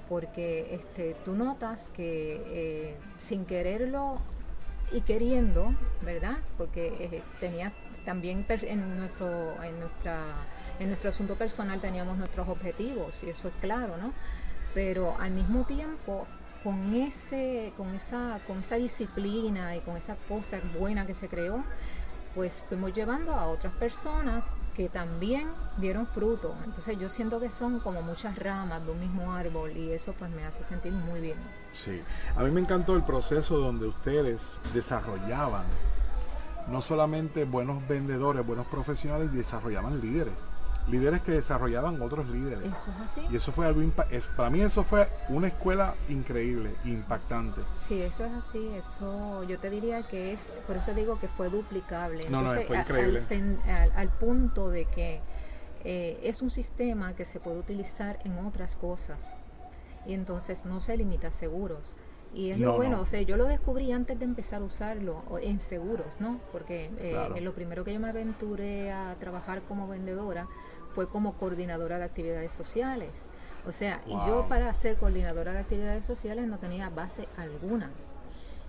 porque 0.09 0.75
este, 0.75 1.15
tú 1.25 1.33
notas 1.33 1.89
que 1.95 2.41
eh, 2.47 2.95
sin 3.17 3.45
quererlo 3.45 4.19
y 4.91 5.01
queriendo, 5.01 5.73
¿verdad? 6.03 6.37
Porque 6.57 6.87
eh, 6.99 7.23
tenía 7.39 7.71
también 8.05 8.45
en 8.49 8.97
nuestro 8.99 9.61
en 9.63 9.79
nuestra 9.79 10.25
en 10.79 10.87
nuestro 10.89 11.09
asunto 11.09 11.35
personal 11.35 11.79
teníamos 11.79 12.17
nuestros 12.17 12.47
objetivos 12.47 13.23
y 13.23 13.29
eso 13.29 13.47
es 13.47 13.53
claro, 13.61 13.97
¿no? 13.97 14.13
Pero 14.73 15.15
al 15.19 15.31
mismo 15.31 15.63
tiempo 15.63 16.27
con 16.63 16.95
ese 16.95 17.73
con 17.77 17.93
esa 17.93 18.39
con 18.47 18.59
esa 18.59 18.75
disciplina 18.75 19.75
y 19.75 19.81
con 19.81 19.97
esa 19.97 20.15
cosa 20.27 20.59
buena 20.77 21.05
que 21.05 21.13
se 21.13 21.29
creó, 21.29 21.63
pues 22.33 22.63
fuimos 22.67 22.93
llevando 22.93 23.33
a 23.33 23.47
otras 23.47 23.73
personas 23.73 24.45
que 24.75 24.89
también 24.89 25.47
dieron 25.77 26.05
fruto. 26.05 26.53
Entonces 26.65 26.99
yo 26.99 27.07
siento 27.09 27.39
que 27.39 27.49
son 27.49 27.79
como 27.79 28.01
muchas 28.01 28.37
ramas 28.37 28.85
de 28.85 28.91
un 28.91 28.99
mismo 28.99 29.31
árbol 29.31 29.71
y 29.77 29.91
eso 29.91 30.13
pues 30.19 30.29
me 30.31 30.43
hace 30.43 30.63
sentir 30.63 30.91
muy 30.91 31.21
bien. 31.21 31.37
Sí, 31.71 32.01
a 32.35 32.43
mí 32.43 32.51
me 32.51 32.59
encantó 32.59 32.95
el 32.95 33.03
proceso 33.03 33.57
donde 33.57 33.87
ustedes 33.87 34.41
desarrollaban 34.73 35.63
no 36.67 36.81
solamente 36.81 37.45
buenos 37.45 37.87
vendedores, 37.87 38.45
buenos 38.45 38.65
profesionales, 38.67 39.31
desarrollaban 39.31 40.01
líderes, 40.01 40.33
líderes 40.87 41.21
que 41.21 41.31
desarrollaban 41.31 42.01
otros 42.01 42.27
líderes. 42.29 42.59
Eso 42.71 42.91
es 42.91 42.99
así. 42.99 43.27
Y 43.31 43.35
eso 43.35 43.51
fue 43.51 43.65
algo, 43.65 43.81
impa- 43.81 44.05
es- 44.11 44.23
para 44.35 44.49
mí 44.49 44.61
eso 44.61 44.83
fue 44.83 45.07
una 45.29 45.47
escuela 45.47 45.95
increíble, 46.09 46.75
impactante. 46.85 47.61
Sí, 47.81 48.01
eso 48.01 48.23
es 48.25 48.33
así, 48.33 48.67
eso 48.75 49.43
yo 49.43 49.57
te 49.59 49.69
diría 49.69 50.03
que 50.03 50.33
es, 50.33 50.47
por 50.67 50.77
eso 50.77 50.93
digo 50.93 51.19
que 51.19 51.27
fue 51.27 51.49
duplicable. 51.49 52.29
No, 52.29 52.41
no, 52.41 52.51
fue 52.61 52.77
increíble. 52.77 53.19
Al, 53.19 53.27
sen- 53.27 53.65
al- 53.67 53.91
al 53.95 54.09
punto 54.09 54.69
de 54.69 54.85
que 54.85 55.21
eh, 55.83 56.19
es 56.23 56.41
un 56.41 56.49
sistema 56.49 57.13
que 57.15 57.25
se 57.25 57.39
puede 57.39 57.57
utilizar 57.59 58.17
en 58.23 58.37
otras 58.45 58.75
cosas 58.75 59.19
y 60.05 60.13
entonces 60.13 60.65
no 60.65 60.81
se 60.81 60.97
limita 60.97 61.27
a 61.27 61.31
seguros. 61.31 61.93
Y 62.33 62.49
es 62.51 62.57
No, 62.57 62.71
lo 62.71 62.75
bueno, 62.77 62.97
no. 62.97 63.03
o 63.03 63.05
sea, 63.05 63.21
yo 63.21 63.37
lo 63.37 63.45
descubrí 63.45 63.91
antes 63.93 64.19
de 64.19 64.25
empezar 64.25 64.61
a 64.61 64.65
usarlo 64.65 65.23
en 65.41 65.59
seguros, 65.61 66.19
¿no? 66.19 66.41
Porque 66.51 66.89
eh, 66.97 67.11
Claro. 67.11 67.39
lo 67.39 67.53
primero 67.53 67.85
que 67.85 67.93
yo 67.93 67.99
me 67.99 68.09
aventuré 68.09 68.91
a 68.91 69.15
trabajar 69.19 69.61
como 69.61 69.87
vendedora 69.87 70.47
fue 70.95 71.07
como 71.09 71.33
coordinadora 71.33 71.99
de 71.99 72.05
actividades 72.05 72.53
sociales. 72.53 73.11
O 73.67 73.71
sea, 73.71 74.01
y 74.07 74.11
yo 74.11 74.45
para 74.47 74.73
ser 74.73 74.95
coordinadora 74.95 75.51
de 75.51 75.59
actividades 75.59 76.05
sociales 76.05 76.47
no 76.47 76.57
tenía 76.57 76.89
base 76.89 77.27
alguna. 77.37 77.89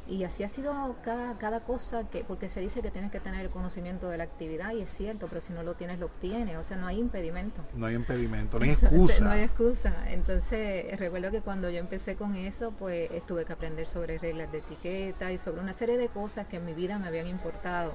Y 0.08 0.22
así 0.22 0.44
ha 0.44 0.48
sido 0.48 0.94
cada, 1.04 1.36
cada 1.36 1.60
cosa 1.60 2.04
que, 2.08 2.22
porque 2.22 2.48
se 2.48 2.60
dice 2.60 2.80
que 2.80 2.92
tienes 2.92 3.10
que 3.10 3.18
tener 3.18 3.44
el 3.44 3.50
conocimiento 3.50 4.08
de 4.08 4.18
la 4.18 4.24
actividad 4.24 4.72
y 4.72 4.80
es 4.82 4.90
cierto, 4.90 5.26
pero 5.26 5.40
si 5.40 5.52
no 5.52 5.64
lo 5.64 5.74
tienes, 5.74 5.98
lo 5.98 6.06
obtienes, 6.06 6.56
o 6.56 6.62
sea, 6.62 6.76
no 6.76 6.86
hay 6.86 7.00
impedimento. 7.00 7.60
No 7.74 7.86
hay 7.86 7.96
impedimento, 7.96 8.58
no 8.58 8.64
hay 8.64 8.70
excusa. 8.70 9.24
no 9.24 9.30
hay 9.30 9.42
excusa. 9.42 9.92
Entonces, 10.08 10.96
recuerdo 10.98 11.32
que 11.32 11.40
cuando 11.40 11.70
yo 11.70 11.78
empecé 11.78 12.14
con 12.14 12.36
eso, 12.36 12.70
pues 12.70 13.10
tuve 13.26 13.44
que 13.44 13.52
aprender 13.52 13.86
sobre 13.88 14.18
reglas 14.18 14.52
de 14.52 14.58
etiqueta 14.58 15.32
y 15.32 15.38
sobre 15.38 15.60
una 15.60 15.72
serie 15.72 15.98
de 15.98 16.08
cosas 16.08 16.46
que 16.46 16.58
en 16.58 16.64
mi 16.64 16.72
vida 16.72 17.00
me 17.00 17.08
habían 17.08 17.26
importado. 17.26 17.92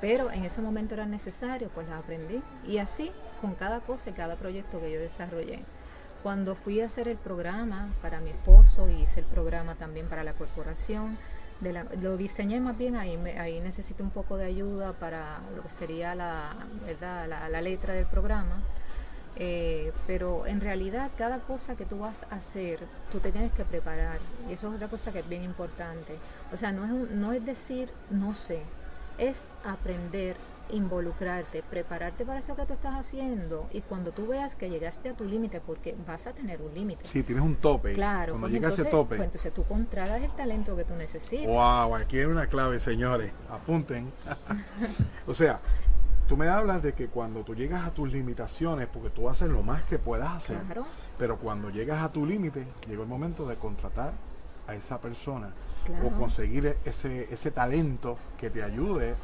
Pero 0.00 0.30
en 0.30 0.44
ese 0.44 0.62
momento 0.62 0.94
era 0.94 1.06
necesario, 1.06 1.68
pues 1.74 1.86
las 1.88 2.00
aprendí. 2.00 2.42
Y 2.66 2.78
así 2.78 3.12
con 3.40 3.54
cada 3.54 3.80
cosa 3.80 4.10
y 4.10 4.12
cada 4.12 4.36
proyecto 4.36 4.80
que 4.80 4.92
yo 4.92 5.00
desarrollé. 5.00 5.60
Cuando 6.22 6.54
fui 6.54 6.80
a 6.80 6.86
hacer 6.86 7.08
el 7.08 7.16
programa 7.16 7.88
para 8.02 8.20
mi 8.20 8.30
esposo 8.30 8.88
y 8.90 9.02
hice 9.02 9.20
el 9.20 9.26
programa 9.26 9.74
también 9.76 10.08
para 10.08 10.24
la 10.24 10.32
corporación, 10.32 11.18
lo 12.02 12.16
diseñé 12.16 12.60
más 12.60 12.76
bien 12.76 12.96
ahí, 12.96 13.16
ahí 13.38 13.60
necesito 13.60 14.02
un 14.02 14.10
poco 14.10 14.36
de 14.36 14.44
ayuda 14.44 14.92
para 14.92 15.38
lo 15.54 15.62
que 15.62 15.70
sería 15.70 16.14
la, 16.14 16.54
¿verdad? 16.84 17.28
la, 17.28 17.60
letra 17.60 17.94
del 17.94 18.06
programa. 18.06 18.60
Eh, 19.38 19.92
pero 20.06 20.46
en 20.46 20.62
realidad 20.62 21.10
cada 21.18 21.40
cosa 21.40 21.76
que 21.76 21.84
tú 21.84 21.98
vas 21.98 22.24
a 22.30 22.36
hacer, 22.36 22.80
tú 23.12 23.20
te 23.20 23.32
tienes 23.32 23.52
que 23.52 23.64
preparar. 23.64 24.18
Y 24.48 24.54
eso 24.54 24.68
es 24.68 24.74
otra 24.74 24.88
cosa 24.88 25.12
que 25.12 25.20
es 25.20 25.28
bien 25.28 25.42
importante. 25.42 26.16
O 26.52 26.56
sea, 26.56 26.72
no 26.72 26.84
es, 26.84 27.10
no 27.10 27.32
es 27.32 27.44
decir 27.44 27.90
no 28.10 28.34
sé, 28.34 28.62
es 29.18 29.44
aprender, 29.64 30.36
involucrarte, 30.70 31.62
prepararte 31.62 32.24
para 32.24 32.40
eso 32.40 32.56
que 32.56 32.66
tú 32.66 32.74
estás 32.74 32.94
haciendo. 32.94 33.68
Y 33.72 33.80
cuando 33.82 34.10
tú 34.12 34.26
veas 34.26 34.56
que 34.56 34.68
llegaste 34.68 35.10
a 35.10 35.14
tu 35.14 35.24
límite, 35.24 35.60
porque 35.60 35.96
vas 36.06 36.26
a 36.26 36.32
tener 36.32 36.60
un 36.62 36.74
límite. 36.74 37.06
Sí, 37.08 37.22
tienes 37.22 37.44
un 37.44 37.56
tope. 37.56 37.92
Claro, 37.94 38.32
Cuando 38.32 38.46
pues 38.46 38.52
llega 38.52 38.68
ese 38.68 38.82
entonces, 38.82 38.90
tope. 38.90 39.16
pues 39.16 39.26
entonces 39.26 39.54
tú 39.54 39.64
contratas 39.64 40.22
el 40.22 40.30
talento 40.32 40.76
que 40.76 40.84
tú 40.84 40.94
necesitas. 40.94 41.46
Wow, 41.46 41.96
aquí 41.96 42.18
hay 42.18 42.24
una 42.24 42.46
clave, 42.46 42.80
señores. 42.80 43.32
Apunten. 43.50 44.12
o 45.26 45.34
sea, 45.34 45.60
tú 46.28 46.36
me 46.36 46.48
hablas 46.48 46.82
de 46.82 46.92
que 46.94 47.08
cuando 47.08 47.42
tú 47.42 47.54
llegas 47.54 47.86
a 47.86 47.90
tus 47.90 48.10
limitaciones, 48.12 48.88
porque 48.88 49.10
tú 49.10 49.28
haces 49.28 49.48
lo 49.48 49.62
más 49.62 49.84
que 49.84 49.98
puedas 49.98 50.32
hacer, 50.32 50.58
Claro, 50.62 50.86
pero 51.18 51.38
cuando 51.38 51.70
llegas 51.70 52.02
a 52.02 52.10
tu 52.12 52.26
límite, 52.26 52.66
llegó 52.88 53.02
el 53.02 53.08
momento 53.08 53.46
de 53.46 53.56
contratar 53.56 54.12
a 54.66 54.74
esa 54.74 55.00
persona 55.00 55.50
claro. 55.84 56.08
o 56.08 56.10
conseguir 56.10 56.76
ese, 56.84 57.32
ese 57.32 57.50
talento 57.52 58.18
que 58.36 58.50
te 58.50 58.62
ayude 58.62 59.14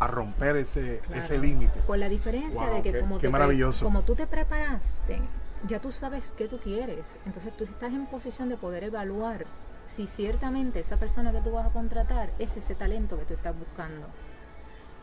a 0.00 0.06
romper 0.06 0.56
ese, 0.56 1.00
Claro. 1.06 1.22
ese 1.22 1.38
límite. 1.38 1.80
Con 1.86 2.00
la 2.00 2.08
diferencia 2.08 2.60
Wow, 2.66 2.76
de 2.76 2.82
que 2.82 2.92
qué- 2.92 3.00
como, 3.00 3.16
qué 3.16 3.20
te 3.22 3.28
pre- 3.28 3.32
maravilloso. 3.32 3.84
como 3.84 4.02
tú 4.02 4.14
te 4.14 4.26
preparaste, 4.26 5.20
ya 5.66 5.80
tú 5.80 5.90
sabes 5.92 6.32
qué 6.36 6.46
tú 6.48 6.58
quieres. 6.58 7.16
Entonces 7.26 7.56
tú 7.56 7.64
estás 7.64 7.92
en 7.92 8.06
posición 8.06 8.48
de 8.48 8.56
poder 8.56 8.84
evaluar 8.84 9.46
si 9.88 10.06
ciertamente 10.06 10.80
esa 10.80 10.96
persona 10.98 11.32
que 11.32 11.40
tú 11.40 11.50
vas 11.52 11.66
a 11.66 11.70
contratar 11.70 12.30
es 12.38 12.56
ese 12.56 12.74
talento 12.74 13.18
que 13.18 13.24
tú 13.24 13.34
estás 13.34 13.58
buscando. 13.58 14.06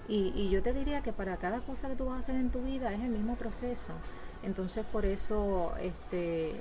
Y, 0.08 0.32
y 0.36 0.50
yo 0.52 0.62
te 0.62 0.72
diría 0.74 1.02
que 1.02 1.12
para 1.14 1.38
cada 1.38 1.60
cosa 1.62 1.90
que 1.90 1.96
tú 1.96 2.06
vas 2.06 2.18
a 2.18 2.20
hacer 2.20 2.36
en 2.36 2.52
tu 2.52 2.62
vida 2.62 2.94
es 2.94 3.00
el 3.02 3.10
mismo 3.10 3.36
proceso. 3.36 3.94
Entonces 4.44 4.86
por 4.86 5.04
eso, 5.06 5.74
este, 5.82 6.56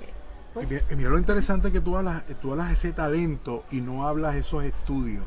pues, 0.53 0.65
Y 0.65 0.73
mira, 0.73 0.85
y 0.91 0.95
mira 0.95 1.09
lo 1.11 1.19
interesante 1.19 1.71
que 1.71 1.79
tú 1.79 1.95
hablas, 1.95 2.23
tú 2.41 2.51
hablas 2.51 2.71
ese 2.71 2.91
talento 2.91 3.63
y 3.71 3.81
no 3.81 4.07
hablas 4.07 4.35
esos 4.35 4.63
estudios, 4.63 5.23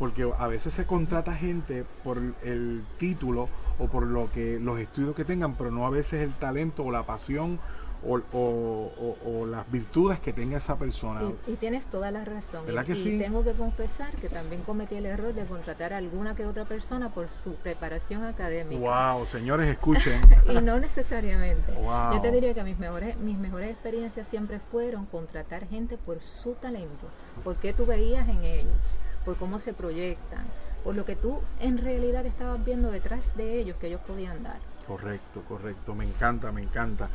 porque 0.00 0.32
a 0.38 0.46
veces 0.46 0.72
se 0.72 0.86
contrata 0.86 1.34
gente 1.34 1.84
por 2.02 2.16
el 2.42 2.82
título 2.98 3.50
o 3.78 3.86
por 3.86 4.06
lo 4.06 4.32
que 4.32 4.58
los 4.58 4.80
estudios 4.80 5.14
que 5.14 5.26
tengan, 5.26 5.56
pero 5.56 5.70
no 5.70 5.86
a 5.86 5.90
veces 5.90 6.22
el 6.22 6.32
talento 6.32 6.84
o 6.84 6.90
la 6.90 7.02
pasión 7.02 7.60
o, 8.02 9.46
las 9.46 9.70
virtudes 9.70 10.18
que 10.20 10.32
tenga 10.32 10.56
esa 10.56 10.78
persona. 10.78 11.20
Y, 11.46 11.52
tienes 11.56 11.84
toda 11.84 12.10
la 12.10 12.24
razón. 12.24 12.64
¿Verdad 12.64 12.84
y, 12.84 12.86
que 12.86 12.94
sí? 12.94 13.18
tengo 13.18 13.44
que 13.44 13.52
confesar 13.52 14.10
que 14.12 14.30
también 14.30 14.62
cometí 14.62 14.94
el 14.94 15.04
error 15.04 15.34
de 15.34 15.44
contratar 15.44 15.92
a 15.92 15.98
alguna 15.98 16.34
que 16.34 16.46
otra 16.46 16.64
persona 16.64 17.10
por 17.10 17.28
su 17.28 17.56
preparación 17.56 18.24
académica. 18.24 18.80
Wow, 18.80 19.26
señores, 19.26 19.68
escuchen. 19.68 20.18
y 20.48 20.54
no 20.62 20.80
necesariamente. 20.80 21.74
Yo 21.74 22.20
te 22.22 22.30
diría 22.30 22.54
que 22.54 22.64
mis 22.64 22.78
mejores, 22.78 23.18
mis 23.18 23.36
mejores 23.36 23.70
experiencias 23.70 24.26
siempre 24.28 24.60
fueron 24.70 25.04
contratar 25.04 25.68
gente 25.68 25.98
por 25.98 26.22
su 26.22 26.54
talento, 26.54 27.06
por 27.44 27.56
qué 27.56 27.74
tú 27.74 27.84
veías 27.84 28.26
en 28.30 28.44
ellos, 28.44 28.98
por 29.24 29.36
cómo 29.36 29.58
se 29.60 29.72
proyectan, 29.72 30.44
por 30.84 30.94
lo 30.94 31.04
que 31.04 31.16
tú 31.16 31.40
en 31.60 31.78
realidad 31.78 32.24
estabas 32.26 32.64
viendo 32.64 32.90
detrás 32.90 33.36
de 33.36 33.60
ellos 33.60 33.76
que 33.80 33.88
ellos 33.88 34.00
podían 34.06 34.42
dar. 34.42 34.58
Correcto, 34.86 35.42
correcto, 35.46 35.94
me 35.94 36.04
encanta, 36.04 36.50
me 36.50 36.62
encanta. 36.62 37.10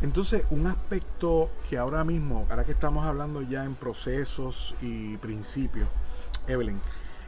Entonces, 0.00 0.44
un 0.50 0.66
aspecto 0.66 1.50
que 1.68 1.78
ahora 1.78 2.02
mismo, 2.04 2.46
ahora 2.50 2.64
que 2.64 2.72
estamos 2.72 3.04
hablando 3.04 3.42
ya 3.42 3.64
en 3.64 3.74
procesos 3.74 4.74
y 4.82 5.16
principios, 5.18 5.88
Evelyn, 6.48 6.80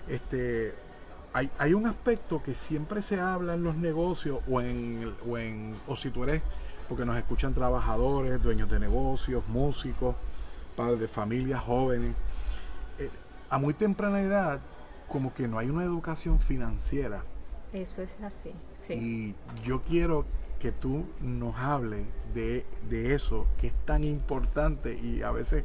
este, 0.09 0.75
hay, 1.33 1.75
un 1.75 1.87
aspecto 1.87 2.43
que 2.43 2.55
siempre 2.55 3.03
se 3.03 3.21
habla 3.21 3.55
en 3.55 3.65
los 3.65 3.75
negocios 3.75 4.39
o 4.49 4.61
en, 4.61 5.15
o 5.29 5.37
en, 5.37 5.77
o 5.89 5.97
si 5.97 6.11
tú 6.11 6.23
eres, 6.25 6.43
porque 6.89 7.05
nos 7.05 7.17
escuchan 7.17 7.55
trabajadores, 7.55 8.43
dueños 8.43 8.71
de 8.71 8.79
negocios, 8.79 9.43
músicos, 9.49 10.15
padres 10.77 11.01
de 11.01 11.09
familias, 11.09 11.63
jóvenes, 11.63 12.15
a 13.55 13.59
muy 13.59 13.75
temprana 13.75 14.21
edad, 14.21 14.61
como 15.09 15.33
que 15.33 15.47
no 15.47 15.59
hay 15.59 15.71
una 15.71 15.85
educación 15.85 16.41
financiera 16.41 17.23
eso 17.75 18.03
es 18.03 18.21
así, 18.23 18.53
sí. 18.73 18.95
Y 18.95 19.35
yo 19.65 19.83
quiero 19.83 20.25
que 20.61 20.71
tú 20.71 21.07
nos 21.21 21.57
hables 21.57 22.07
de, 22.33 22.65
de 22.89 23.15
eso, 23.15 23.47
que 23.59 23.67
es 23.67 23.73
tan 23.85 24.05
importante 24.05 24.97
y 24.97 25.23
a 25.23 25.33
veces 25.33 25.65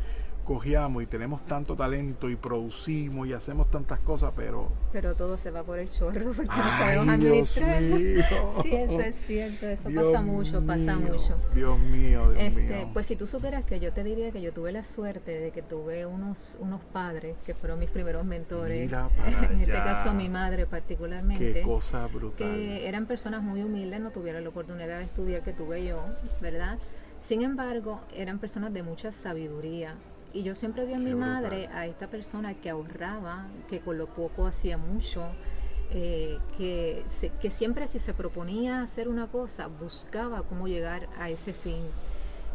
cogíamos 0.50 1.03
y 1.03 1.06
tenemos 1.06 1.44
tanto 1.44 1.75
talento 1.75 2.27
y 2.27 2.36
producimos 2.36 3.27
y 3.27 3.34
hacemos 3.34 3.70
tantas 3.70 4.00
cosas, 4.00 4.34
pero... 4.36 4.72
Pero 4.91 5.15
todo 5.15 5.38
se 5.38 5.51
va 5.51 5.62
por 5.62 5.77
el 5.77 5.91
chorro 5.91 6.32
porque 6.36 6.48
no 6.48 6.77
sabemos 6.79 7.08
administrar. 7.08 7.79
sí, 8.63 8.75
eso 8.75 9.00
es 9.00 9.15
cierto, 9.27 9.68
eso 9.68 9.89
pasa 9.94 10.24
mucho, 10.24 10.65
pasa 10.65 10.96
mucho. 10.96 11.38
Dios 11.53 11.77
mío, 11.77 12.32
Dios 12.32 12.44
este, 12.44 12.62
mío. 12.62 12.89
Pues 12.94 13.06
si 13.06 13.15
tú 13.15 13.27
supieras 13.27 13.63
que 13.63 13.79
yo 13.79 13.94
te 13.94 14.03
diría 14.03 14.32
que 14.32 14.41
yo 14.41 14.51
tuve 14.51 14.72
la 14.72 14.84
suerte 14.84 15.39
de 15.39 15.51
que 15.51 15.62
tuve 15.62 16.08
unos, 16.08 16.58
unos 16.60 16.82
padres 16.82 17.36
que 17.46 17.53
fueron 17.53 17.77
mis 17.77 17.91
primeros 17.91 18.25
mentores. 18.25 18.91
en 19.51 19.60
este 19.60 19.72
caso 19.72 20.15
mi 20.15 20.29
madre 20.29 20.65
particularmente. 20.65 21.53
Qué 21.53 21.62
cosa 21.62 22.08
brutal. 22.08 22.38
Que 22.38 22.88
eran 22.88 23.06
personas 23.06 23.44
muy 23.44 23.62
humildes, 23.62 24.00
no 24.00 24.10
tuvieron 24.10 24.41
la 24.41 24.50
oportunidad 24.50 24.98
de 24.98 25.03
estudiar 25.03 25.44
que 25.44 25.53
tuve 25.53 25.86
yo, 25.86 26.03
¿verdad? 26.41 26.79
Sin 27.22 27.44
embargo, 27.44 28.00
eran 28.15 28.39
personas 28.39 28.74
de 28.74 28.82
mucha 28.82 29.12
sabiduría, 29.12 29.96
y 30.34 30.44
yo 30.44 30.56
siempre 30.56 30.86
vi 30.86 30.94
a 30.94 31.00
mi 31.00 31.16
madre, 31.16 31.68
a 31.74 31.86
esta 31.86 32.08
persona 32.08 32.54
que 32.54 32.70
ahorraba, 32.70 33.48
que 33.70 33.80
con 33.80 33.98
lo 33.98 34.08
poco 34.08 34.46
hacía 34.46 34.78
mucho, 34.78 35.24
eh, 35.92 36.38
que, 36.58 37.04
que 37.42 37.50
siempre 37.50 37.88
si 37.88 38.00
se 38.00 38.14
proponía 38.14 38.82
hacer 38.82 39.08
una 39.08 39.28
cosa, 39.28 39.68
buscaba 39.68 40.44
cómo 40.44 40.68
llegar 40.68 41.08
a 41.18 41.30
ese 41.30 41.54
fin. 41.54 41.84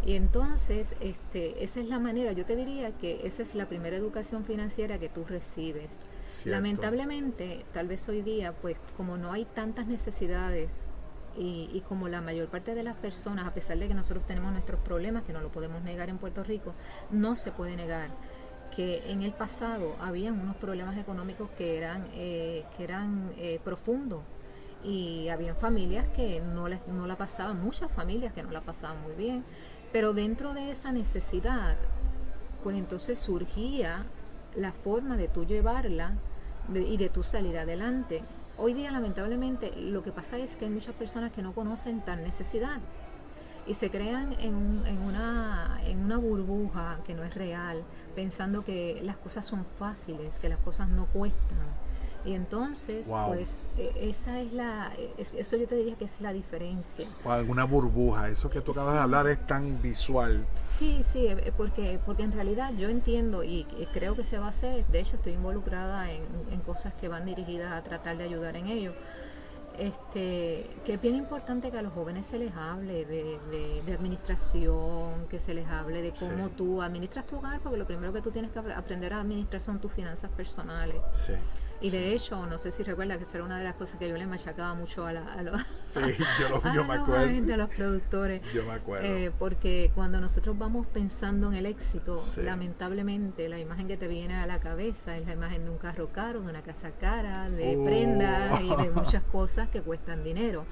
Y 0.06 0.14
entonces, 0.14 0.94
este, 1.00 1.64
esa 1.64 1.80
es 1.80 1.88
la 1.88 1.98
manera, 1.98 2.32
yo 2.32 2.44
te 2.44 2.56
diría 2.56 2.92
que 2.92 3.26
esa 3.26 3.42
es 3.42 3.54
la 3.54 3.66
primera 3.66 3.96
educación 3.96 4.44
financiera 4.44 4.98
que 4.98 5.08
tú 5.08 5.24
recibes. 5.24 5.98
Lamentablemente, 6.44 7.64
tal 7.72 7.88
vez 7.88 8.08
hoy 8.08 8.20
día, 8.20 8.52
pues 8.52 8.76
como 8.96 9.16
no 9.16 9.32
hay 9.32 9.46
tantas 9.46 9.86
necesidades 9.86 10.93
y, 11.36 11.82
como 11.88 12.08
la 12.08 12.20
mayor 12.20 12.48
parte 12.48 12.74
de 12.74 12.82
las 12.82 12.96
personas, 12.96 13.46
a 13.46 13.54
pesar 13.54 13.78
de 13.78 13.88
que 13.88 13.94
nosotros 13.94 14.26
tenemos 14.26 14.52
nuestros 14.52 14.80
problemas, 14.80 15.24
que 15.24 15.32
no 15.32 15.40
lo 15.40 15.50
podemos 15.50 15.82
negar 15.82 16.08
en 16.08 16.18
Puerto 16.18 16.42
Rico, 16.44 16.74
no 17.10 17.36
se 17.36 17.50
puede 17.50 17.76
negar 17.76 18.10
que 18.74 19.10
en 19.10 19.22
el 19.22 19.32
pasado 19.32 19.94
habían 20.00 20.40
unos 20.40 20.56
problemas 20.56 20.96
económicos 20.96 21.48
que 21.56 21.78
eran, 21.78 22.08
eh, 22.14 22.64
que 22.76 22.84
eran 22.84 23.32
eh, 23.36 23.60
profundos 23.62 24.22
y 24.82 25.28
habían 25.28 25.56
familias 25.56 26.06
que 26.14 26.40
no, 26.40 26.68
les, 26.68 26.86
no 26.88 27.06
la 27.06 27.16
pasaban, 27.16 27.62
muchas 27.62 27.90
familias 27.92 28.32
que 28.32 28.42
no 28.42 28.50
la 28.50 28.60
pasaban 28.60 29.00
muy 29.02 29.12
bien, 29.12 29.44
pero 29.92 30.12
dentro 30.12 30.54
de 30.54 30.70
esa 30.70 30.92
necesidad, 30.92 31.76
pues 32.62 32.76
entonces 32.76 33.18
surgía 33.18 34.04
la 34.56 34.72
forma 34.72 35.16
de 35.16 35.28
tú 35.28 35.44
llevarla 35.44 36.14
y 36.72 36.96
de 36.96 37.08
tú 37.08 37.22
salir 37.22 37.58
adelante. 37.58 38.22
Hoy 38.56 38.72
día 38.72 38.92
lamentablemente 38.92 39.72
lo 39.76 40.02
que 40.04 40.12
pasa 40.12 40.38
es 40.38 40.54
que 40.54 40.66
hay 40.66 40.70
muchas 40.70 40.94
personas 40.94 41.32
que 41.32 41.42
no 41.42 41.52
conocen 41.52 42.00
tal 42.02 42.22
necesidad 42.22 42.80
y 43.66 43.74
se 43.74 43.90
crean 43.90 44.34
en, 44.38 44.54
una, 44.54 45.80
en 45.84 45.98
una 45.98 46.18
burbuja 46.18 46.98
que 47.04 47.14
no 47.14 47.24
es 47.24 47.34
real, 47.34 47.82
pensando 48.14 48.64
que 48.64 49.00
las 49.02 49.16
cosas 49.16 49.46
son 49.46 49.64
fáciles, 49.78 50.38
que 50.38 50.48
las 50.48 50.60
cosas 50.60 50.88
no 50.88 51.06
cuestan 51.06 51.83
y 52.24 52.32
entonces, 52.32 53.06
pues, 53.26 53.58
e, 53.76 54.08
esa 54.08 54.40
es 54.40 54.52
la, 54.52 54.92
eso 55.18 55.56
yo 55.56 55.68
te 55.68 55.76
diría 55.76 55.94
que 55.96 56.06
es 56.06 56.20
la 56.22 56.32
diferencia. 56.32 57.06
O 57.22 57.30
alguna 57.30 57.64
burbuja, 57.64 58.28
eso 58.30 58.48
que 58.48 58.62
tú 58.62 58.72
acabas 58.72 58.94
de 58.94 59.00
hablar 59.00 59.26
es 59.28 59.46
tan 59.46 59.82
visual. 59.82 60.46
Sí, 60.68 61.02
sí, 61.04 61.26
eh, 61.26 61.52
porque, 61.54 62.00
porque 62.06 62.22
en 62.22 62.32
realidad 62.32 62.72
yo 62.78 62.88
entiendo 62.88 63.44
y 63.44 63.66
creo 63.92 64.16
que 64.16 64.24
se 64.24 64.38
va 64.38 64.46
a 64.46 64.50
hacer, 64.50 64.86
de 64.86 65.00
hecho 65.00 65.16
estoy 65.16 65.34
involucrada 65.34 66.10
en, 66.10 66.24
cosas 66.64 66.94
que 66.94 67.08
van 67.08 67.26
dirigidas 67.26 67.72
a 67.72 67.82
tratar 67.82 68.16
de 68.16 68.24
ayudar 68.24 68.56
en 68.56 68.68
ello. 68.68 68.94
Este, 69.76 70.70
que 70.84 70.94
es 70.94 71.00
bien 71.00 71.16
importante 71.16 71.70
que 71.72 71.78
a 71.78 71.82
los 71.82 71.92
jóvenes 71.92 72.26
se 72.26 72.38
les 72.38 72.54
hable 72.54 73.04
de, 73.04 73.38
de, 73.84 73.92
administración, 73.92 75.26
que 75.28 75.40
se 75.40 75.52
les 75.52 75.66
hable 75.66 76.00
de 76.00 76.12
cómo 76.12 76.48
tú 76.50 76.80
administras 76.80 77.26
tu 77.26 77.36
hogar, 77.36 77.60
porque 77.60 77.76
lo 77.76 77.84
primero 77.84 78.12
que 78.12 78.22
tú 78.22 78.30
tienes 78.30 78.52
que 78.52 78.60
aprender 78.60 79.12
a 79.12 79.20
administrar 79.20 79.60
son 79.60 79.80
tus 79.80 79.92
finanzas 79.92 80.30
personales. 80.30 80.96
Sí. 81.12 81.32
Y 81.80 81.90
de 81.90 82.14
hecho, 82.14 82.46
no 82.46 82.58
sé 82.58 82.72
si 82.72 82.82
recuerda 82.82 83.18
que 83.18 83.24
eso 83.24 83.36
era 83.36 83.44
una 83.44 83.58
de 83.58 83.64
las 83.64 83.74
cosas 83.74 83.98
que 83.98 84.08
yo 84.08 84.16
le 84.16 84.26
machacaba 84.26 84.74
mucho 84.74 85.04
a, 85.06 85.12
la, 85.12 85.42
los, 85.42 85.62
sí, 85.88 86.00
yo, 86.74 86.84
me 86.84 86.94
acuerdo. 86.94 87.54
a 87.54 87.56
los 87.56 87.70
productores. 87.70 88.42
Yo 88.54 88.64
me 88.64 88.72
acuerdo. 88.72 89.06
Eh, 89.06 89.32
porque 89.38 89.90
cuando 89.94 90.20
nosotros 90.20 90.56
vamos 90.56 90.86
pensando 90.86 91.48
en 91.48 91.54
el 91.54 91.66
éxito, 91.66 92.24
lamentablemente 92.36 93.48
la 93.48 93.58
imagen 93.58 93.88
que 93.88 93.96
te 93.96 94.08
viene 94.08 94.34
a 94.34 94.46
la 94.46 94.60
cabeza 94.60 95.16
es 95.16 95.26
la 95.26 95.32
imagen 95.32 95.64
de 95.64 95.70
un 95.70 95.78
carro 95.78 96.08
caro, 96.12 96.40
de 96.40 96.50
una 96.50 96.62
casa 96.62 96.90
cara, 96.92 97.50
de 97.50 97.76
oh. 97.76 97.84
prendas 97.84 98.60
y 98.60 98.68
de 98.68 98.90
muchas 98.94 99.22
cosas 99.24 99.68
que 99.68 99.80
cuestan 99.80 100.24
dinero. 100.24 100.64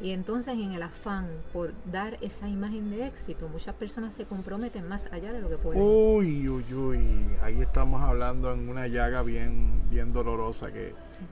Y 0.00 0.10
entonces 0.10 0.54
en 0.54 0.72
el 0.72 0.82
afán 0.82 1.28
por 1.52 1.72
dar 1.90 2.18
esa 2.20 2.48
imagen 2.48 2.90
de 2.90 3.06
éxito, 3.06 3.48
muchas 3.48 3.74
personas 3.74 4.14
se 4.14 4.24
comprometen 4.24 4.88
más 4.88 5.06
allá 5.12 5.32
de 5.32 5.40
lo 5.40 5.48
que 5.48 5.56
pueden. 5.56 5.82
Uy, 5.82 6.48
uy, 6.48 6.74
uy. 6.74 7.26
Ahí 7.42 7.60
estamos 7.60 8.02
hablando 8.02 8.52
en 8.52 8.68
una 8.68 8.86
llaga 8.86 9.22
bien, 9.22 9.88
bien 9.90 10.12
dolorosa 10.12 10.49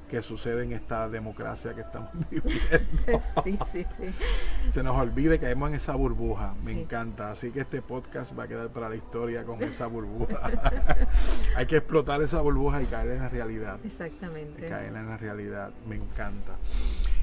que, 0.09 0.23
sucede 0.23 0.65
en 0.65 0.73
esta 0.73 1.09
democracia 1.09 1.75
que 1.75 1.83
estamos 1.83 2.11
viviendo. 2.31 2.59
Sí, 3.45 3.59
sí, 3.73 3.87
sí. 3.97 4.71
Se 4.71 4.83
nos 4.83 4.97
olvide, 4.97 5.39
caemos 5.39 5.71
en 5.71 5.77
esa 5.77 5.95
burbuja. 5.95 6.55
Me 6.65 6.73
encanta. 6.73 7.31
Así 7.31 7.51
que 7.51 7.61
este 7.61 7.83
podcast 7.83 8.39
va 8.39 8.45
a 8.45 8.49
quedar 8.49 8.69
para 8.69 8.89
la 8.89 8.97
historia 8.97 9.45
con 9.45 9.63
esa 9.63 9.87
burbuja. 9.87 10.51
Hay 11.57 11.67
que 11.67 11.79
explotar 11.79 12.21
esa 12.23 12.41
burbuja 12.41 12.83
y 12.83 12.87
caer 12.87 13.13
en 13.13 13.19
la 13.21 13.29
realidad. 13.29 13.79
Exactamente. 13.85 14.69
caer 14.69 14.95
en 14.95 15.07
la 15.07 15.17
realidad. 15.17 15.71
Me 15.89 15.97
encanta. 15.97 16.57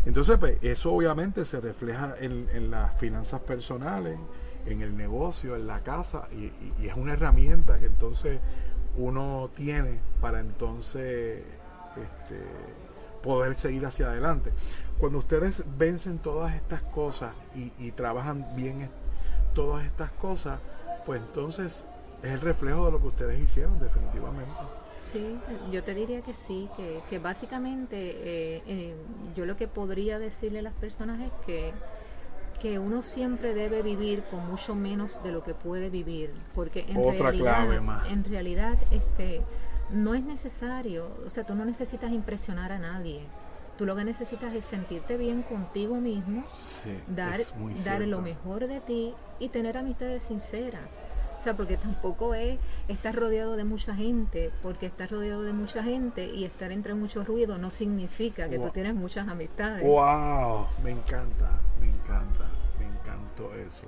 Entonces, 0.06 0.38
pues, 0.38 0.58
eso 0.62 0.94
obviamente 0.94 1.46
se 1.46 1.60
refleja 1.60 2.16
en, 2.20 2.72
las 2.72 2.98
finanzas 2.98 3.42
personales, 3.42 4.18
en 4.66 4.82
el 4.82 4.96
negocio, 4.96 5.56
en 5.56 5.68
la 5.68 5.82
casa, 5.82 6.28
y, 6.32 6.52
y 6.82 6.88
es 6.88 6.96
una 6.96 7.14
herramienta 7.14 7.80
que 7.80 7.88
entonces 7.88 8.40
uno 8.98 9.50
tiene 9.56 10.00
para 10.22 10.40
entonces 10.40 11.44
este, 11.98 12.42
poder 13.26 13.56
seguir 13.56 13.86
hacia 13.86 14.08
adelante. 14.08 14.52
Cuando 15.00 15.18
ustedes 15.18 15.64
vencen 15.78 16.20
todas 16.20 16.56
estas 16.56 16.84
cosas 16.84 17.34
y, 17.56 17.92
trabajan 17.92 18.46
bien 18.56 18.90
todas 19.54 19.84
estas 19.86 20.12
cosas, 20.12 20.60
pues 21.06 21.22
entonces 21.22 21.86
es 22.22 22.32
el 22.32 22.42
reflejo 22.42 22.86
de 22.86 22.92
lo 22.92 23.02
que 23.02 23.08
ustedes 23.08 23.40
hicieron 23.40 23.80
definitivamente. 23.80 24.54
Sí, 25.02 25.38
yo 25.72 25.84
te 25.84 25.94
diría 25.94 26.22
que 26.22 26.34
sí, 26.34 26.70
que, 27.10 27.20
básicamente 27.20 27.96
eh, 27.98 28.64
eh, 28.68 28.96
yo 29.36 29.46
lo 29.46 29.56
que 29.56 29.68
podría 29.68 30.20
decirle 30.20 30.60
a 30.60 30.64
las 30.64 30.74
personas 30.74 31.20
es 31.22 31.32
que, 31.46 31.74
que 32.62 32.80
uno 32.80 33.04
siempre 33.04 33.54
debe 33.54 33.82
vivir 33.82 34.24
con 34.32 34.48
mucho 34.48 34.76
menos 34.76 35.22
de 35.24 35.32
lo 35.32 35.44
que 35.44 35.54
puede 35.54 35.90
vivir, 35.90 36.32
porque 36.54 36.86
en 36.88 36.98
Otra 36.98 37.32
realidad, 37.32 37.56
clave 37.66 37.82
más. 37.82 38.12
en 38.12 38.24
realidad, 38.24 38.78
este, 38.92 39.42
no 39.90 40.14
es 40.16 40.24
necesario, 40.24 41.10
o 41.26 41.30
sea, 41.30 41.44
tú 41.44 41.56
no 41.56 41.66
necesitas 41.66 42.12
impresionar 42.12 42.72
a 42.72 42.80
nadie. 42.80 43.22
Tú 43.78 43.86
lo 43.86 43.96
que 43.96 44.06
necesitas 44.06 44.54
es 44.56 44.66
sentirte 44.66 45.18
bien 45.18 45.42
contigo 45.42 45.96
mismo, 45.96 46.46
dar, 47.08 47.42
dar 47.84 48.02
lo 48.02 48.22
mejor 48.22 48.68
de 48.68 48.80
ti 48.80 49.14
y 49.40 49.50
tener 49.50 49.78
amistades 49.78 50.24
sinceras. 50.24 50.86
O 51.40 51.44
sea, 51.44 51.56
porque 51.56 51.78
tampoco 51.78 52.34
es 52.34 52.58
estar 52.88 53.14
rodeado 53.14 53.56
de 53.56 53.66
mucha 53.66 53.94
gente, 53.94 54.52
porque 54.64 54.88
estar 54.88 55.12
rodeado 55.12 55.44
de 55.44 55.54
mucha 55.54 55.84
gente 55.84 56.26
y 56.26 56.46
estar 56.46 56.72
entre 56.72 56.96
mucho 56.96 57.24
ruido 57.24 57.58
no 57.58 57.70
significa 57.70 58.50
que 58.50 58.58
tú 58.58 58.70
tienes 58.70 58.96
muchas 58.96 59.28
amistades. 59.28 59.84
¡Wow! 59.84 60.68
Me 60.82 60.92
encanta, 60.92 61.52
me 61.80 61.88
encanta, 61.88 62.50
me 62.80 62.86
encantó 62.86 63.54
eso. 63.54 63.86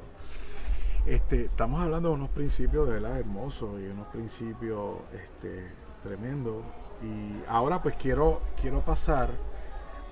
Este, 1.07 1.45
estamos 1.45 1.81
hablando 1.81 2.09
de 2.09 2.15
unos 2.15 2.29
principios 2.29 2.85
de 2.87 2.95
verdad 2.95 3.17
hermosos 3.17 3.79
y 3.79 3.87
unos 3.87 4.07
principios 4.07 4.97
este, 5.13 5.65
tremendos. 6.07 6.63
Y 7.01 7.43
ahora 7.47 7.81
pues 7.81 7.95
quiero, 7.95 8.41
quiero 8.59 8.81
pasar 8.81 9.29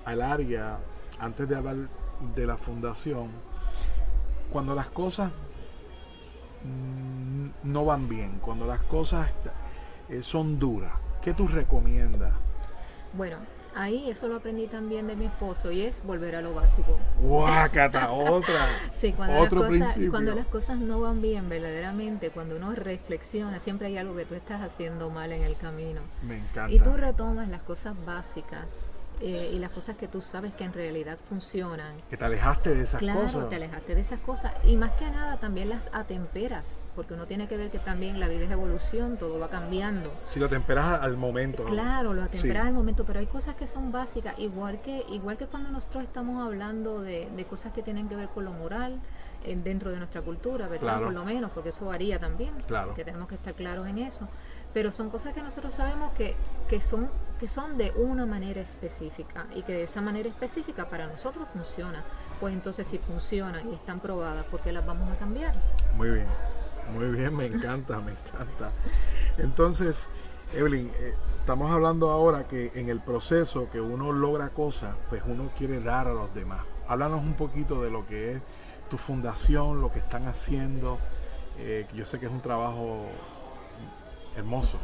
al 0.04 0.22
área, 0.22 0.78
antes 1.18 1.48
de 1.48 1.56
hablar 1.56 1.76
de 2.34 2.46
la 2.46 2.56
fundación, 2.56 3.30
cuando 4.50 4.74
las 4.74 4.86
cosas 4.88 5.30
mm, 6.62 7.48
no 7.64 7.84
van 7.84 8.08
bien, 8.08 8.38
cuando 8.40 8.66
las 8.66 8.80
cosas 8.82 9.28
eh, 10.08 10.22
son 10.22 10.58
duras, 10.58 10.92
¿qué 11.22 11.34
tú 11.34 11.48
recomiendas? 11.48 12.32
Bueno, 13.12 13.38
ahí 13.76 14.10
eso 14.10 14.26
lo 14.26 14.36
aprendí 14.36 14.66
también 14.66 15.06
de 15.06 15.14
mi 15.14 15.26
esposo 15.26 15.70
y 15.70 15.82
es 15.82 16.02
volver 16.02 16.34
a 16.34 16.42
lo 16.42 16.54
básico. 16.54 16.98
¡Guácata! 17.20 18.10
Otra. 18.10 18.66
sí, 19.00 19.12
cuando, 19.12 19.38
otro 19.38 19.60
las 19.60 19.68
cosas, 19.68 19.86
principio. 19.86 20.10
cuando 20.10 20.34
las 20.34 20.46
cosas 20.46 20.78
no 20.78 21.00
van 21.00 21.22
bien 21.22 21.48
verdaderamente, 21.48 22.30
cuando 22.30 22.56
uno 22.56 22.74
reflexiona, 22.74 23.60
siempre 23.60 23.88
hay 23.88 23.98
algo 23.98 24.16
que 24.16 24.24
tú 24.24 24.34
estás 24.34 24.62
haciendo 24.62 25.10
mal 25.10 25.30
en 25.32 25.42
el 25.42 25.56
camino. 25.56 26.00
Me 26.22 26.38
encanta. 26.38 26.72
Y 26.72 26.78
tú 26.78 26.96
retomas 26.96 27.48
las 27.48 27.62
cosas 27.62 27.94
básicas 28.04 28.90
eh, 29.20 29.50
y 29.54 29.58
las 29.58 29.70
cosas 29.70 29.96
que 29.96 30.08
tú 30.08 30.20
sabes 30.20 30.52
que 30.54 30.64
en 30.64 30.72
realidad 30.72 31.18
funcionan. 31.28 31.94
que 32.10 32.16
te 32.16 32.24
alejaste 32.24 32.74
de 32.74 32.82
esas 32.84 33.00
claro, 33.00 33.22
cosas. 33.22 33.48
te 33.48 33.56
alejaste 33.56 33.94
de 33.94 34.00
esas 34.00 34.20
cosas 34.20 34.52
y 34.64 34.76
más 34.76 34.92
que 34.92 35.10
nada 35.10 35.36
también 35.38 35.68
las 35.70 35.82
atemperas, 35.92 36.76
porque 36.94 37.14
uno 37.14 37.26
tiene 37.26 37.48
que 37.48 37.56
ver 37.56 37.70
que 37.70 37.78
también 37.78 38.20
la 38.20 38.28
vida 38.28 38.44
es 38.44 38.50
evolución, 38.50 39.16
todo 39.16 39.38
va 39.38 39.48
cambiando. 39.48 40.12
Si 40.30 40.38
lo 40.40 40.48
temperas 40.48 41.00
al 41.02 41.16
momento. 41.16 41.64
Claro, 41.64 42.12
lo 42.14 42.22
atemperas 42.22 42.62
Sí. 42.64 42.68
al 42.68 42.74
momento, 42.74 43.04
pero 43.04 43.18
hay 43.20 43.26
cosas 43.26 43.54
que 43.54 43.66
son 43.66 43.90
básicas, 43.92 44.34
igual 44.38 44.80
que 44.82 45.04
igual 45.08 45.36
que 45.36 45.46
cuando 45.46 45.70
nosotros 45.70 46.04
estamos 46.04 46.44
hablando 46.46 47.00
de, 47.02 47.28
de 47.34 47.44
cosas 47.46 47.72
que 47.72 47.82
tienen 47.82 48.08
que 48.08 48.16
ver 48.16 48.28
con 48.28 48.44
lo 48.44 48.52
moral 48.52 49.00
eh, 49.44 49.56
dentro 49.62 49.90
de 49.92 49.98
nuestra 49.98 50.22
cultura, 50.22 50.66
¿verdad? 50.66 50.80
Claro. 50.96 51.04
Por 51.06 51.14
lo 51.14 51.24
menos, 51.24 51.50
porque 51.52 51.68
eso 51.70 51.86
varía 51.86 52.18
también, 52.18 52.52
Claro. 52.66 52.94
que 52.94 53.04
tenemos 53.04 53.28
que 53.28 53.36
estar 53.36 53.54
claros 53.54 53.86
en 53.86 53.98
eso. 53.98 54.28
Pero 54.76 54.92
son 54.92 55.08
cosas 55.08 55.32
que 55.32 55.40
nosotros 55.40 55.72
sabemos 55.72 56.12
que, 56.12 56.36
que 56.68 56.82
son 56.82 57.08
que 57.40 57.48
son 57.48 57.78
de 57.78 57.92
una 57.92 58.26
manera 58.26 58.60
específica 58.60 59.46
y 59.54 59.62
que 59.62 59.72
de 59.72 59.84
esa 59.84 60.02
manera 60.02 60.28
específica 60.28 60.90
para 60.90 61.06
nosotros 61.06 61.48
funciona. 61.50 62.04
Pues 62.40 62.52
entonces 62.52 62.86
si 62.86 62.98
funcionan 62.98 63.70
y 63.70 63.74
están 63.74 64.00
probadas, 64.00 64.44
¿por 64.44 64.60
qué 64.60 64.72
las 64.72 64.84
vamos 64.84 65.10
a 65.10 65.16
cambiar? 65.16 65.54
Muy 65.96 66.10
bien, 66.10 66.26
muy 66.92 67.06
bien, 67.06 67.34
me 67.34 67.46
encanta, 67.46 68.00
me 68.00 68.12
encanta. 68.12 68.70
Entonces, 69.38 69.96
Evelyn, 70.52 70.90
eh, 70.98 71.14
estamos 71.40 71.72
hablando 71.72 72.10
ahora 72.10 72.46
que 72.46 72.70
en 72.74 72.90
el 72.90 73.00
proceso 73.00 73.70
que 73.72 73.80
uno 73.80 74.12
logra 74.12 74.50
cosas, 74.50 74.94
pues 75.08 75.22
uno 75.24 75.48
quiere 75.56 75.80
dar 75.80 76.06
a 76.06 76.12
los 76.12 76.34
demás. 76.34 76.60
Háblanos 76.86 77.22
un 77.22 77.32
poquito 77.32 77.80
de 77.80 77.90
lo 77.90 78.06
que 78.06 78.32
es 78.32 78.42
tu 78.90 78.98
fundación, 78.98 79.80
lo 79.80 79.90
que 79.90 80.00
están 80.00 80.26
haciendo. 80.28 80.98
eh, 81.58 81.86
yo 81.94 82.04
sé 82.04 82.20
que 82.20 82.26
es 82.26 82.32
un 82.32 82.42
trabajo 82.42 83.06
hermoso, 84.36 84.78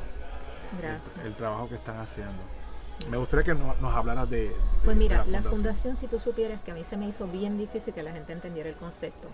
Gracias. 0.81 1.15
el, 1.21 1.27
el 1.29 1.35
trabajo 1.35 1.69
que 1.69 1.75
están 1.77 1.99
haciendo. 1.99 2.43
Sí. 2.81 3.05
Me 3.09 3.17
gustaría 3.17 3.45
que 3.45 3.55
no- 3.55 3.75
nos 3.81 3.95
hablaras 3.95 4.29
de, 4.29 4.49
de- 4.49 4.57
Pues 4.85 4.97
de 4.97 5.03
mira, 5.05 5.25
la 5.27 5.41
fundación, 5.43 5.95
si 5.97 6.09
tú 6.09 6.19
supieras 6.19 6.61
que 6.63 6.73
a 6.73 6.75
mí 6.75 6.83
se 6.83 6.97
me 6.97 7.07
hizo 7.07 7.29
bien 7.29 7.57
difícil 7.57 7.95
que 7.95 8.03
la 8.03 8.11
gente 8.13 8.33
entendiera 8.33 8.69
el 8.69 8.75
concepto. 8.75 9.29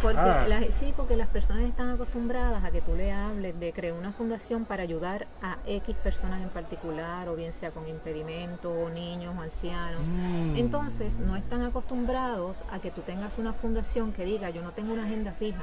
Porque 0.00 0.18
Ah. 0.18 0.46
la- 0.48 0.62
sí, 0.72 0.94
porque 0.96 1.14
las 1.16 1.28
personas 1.28 1.64
están 1.64 1.90
acostumbradas 1.90 2.64
a 2.64 2.70
que 2.70 2.80
tú 2.80 2.94
le 2.96 3.12
hables 3.12 3.58
de 3.60 3.72
crear 3.74 3.92
una 3.92 4.12
fundación 4.12 4.64
para 4.64 4.82
ayudar 4.84 5.26
a 5.42 5.58
X 5.66 5.94
personas 5.96 6.40
en 6.42 6.48
particular, 6.48 7.28
o 7.28 7.36
bien 7.36 7.52
sea 7.52 7.72
con 7.72 7.86
impedimentos, 7.86 8.72
o 8.74 8.88
niños, 8.88 9.34
o 9.36 9.42
ancianos. 9.42 10.00
Mm. 10.06 10.56
Entonces, 10.56 11.18
no 11.18 11.36
están 11.36 11.62
acostumbrados 11.62 12.64
a 12.70 12.78
que 12.78 12.90
tú 12.90 13.02
tengas 13.02 13.36
una 13.36 13.52
fundación 13.52 14.12
que 14.12 14.24
diga, 14.24 14.48
yo 14.48 14.62
no 14.62 14.70
tengo 14.72 14.94
una 14.94 15.04
agenda 15.04 15.32
fija. 15.32 15.60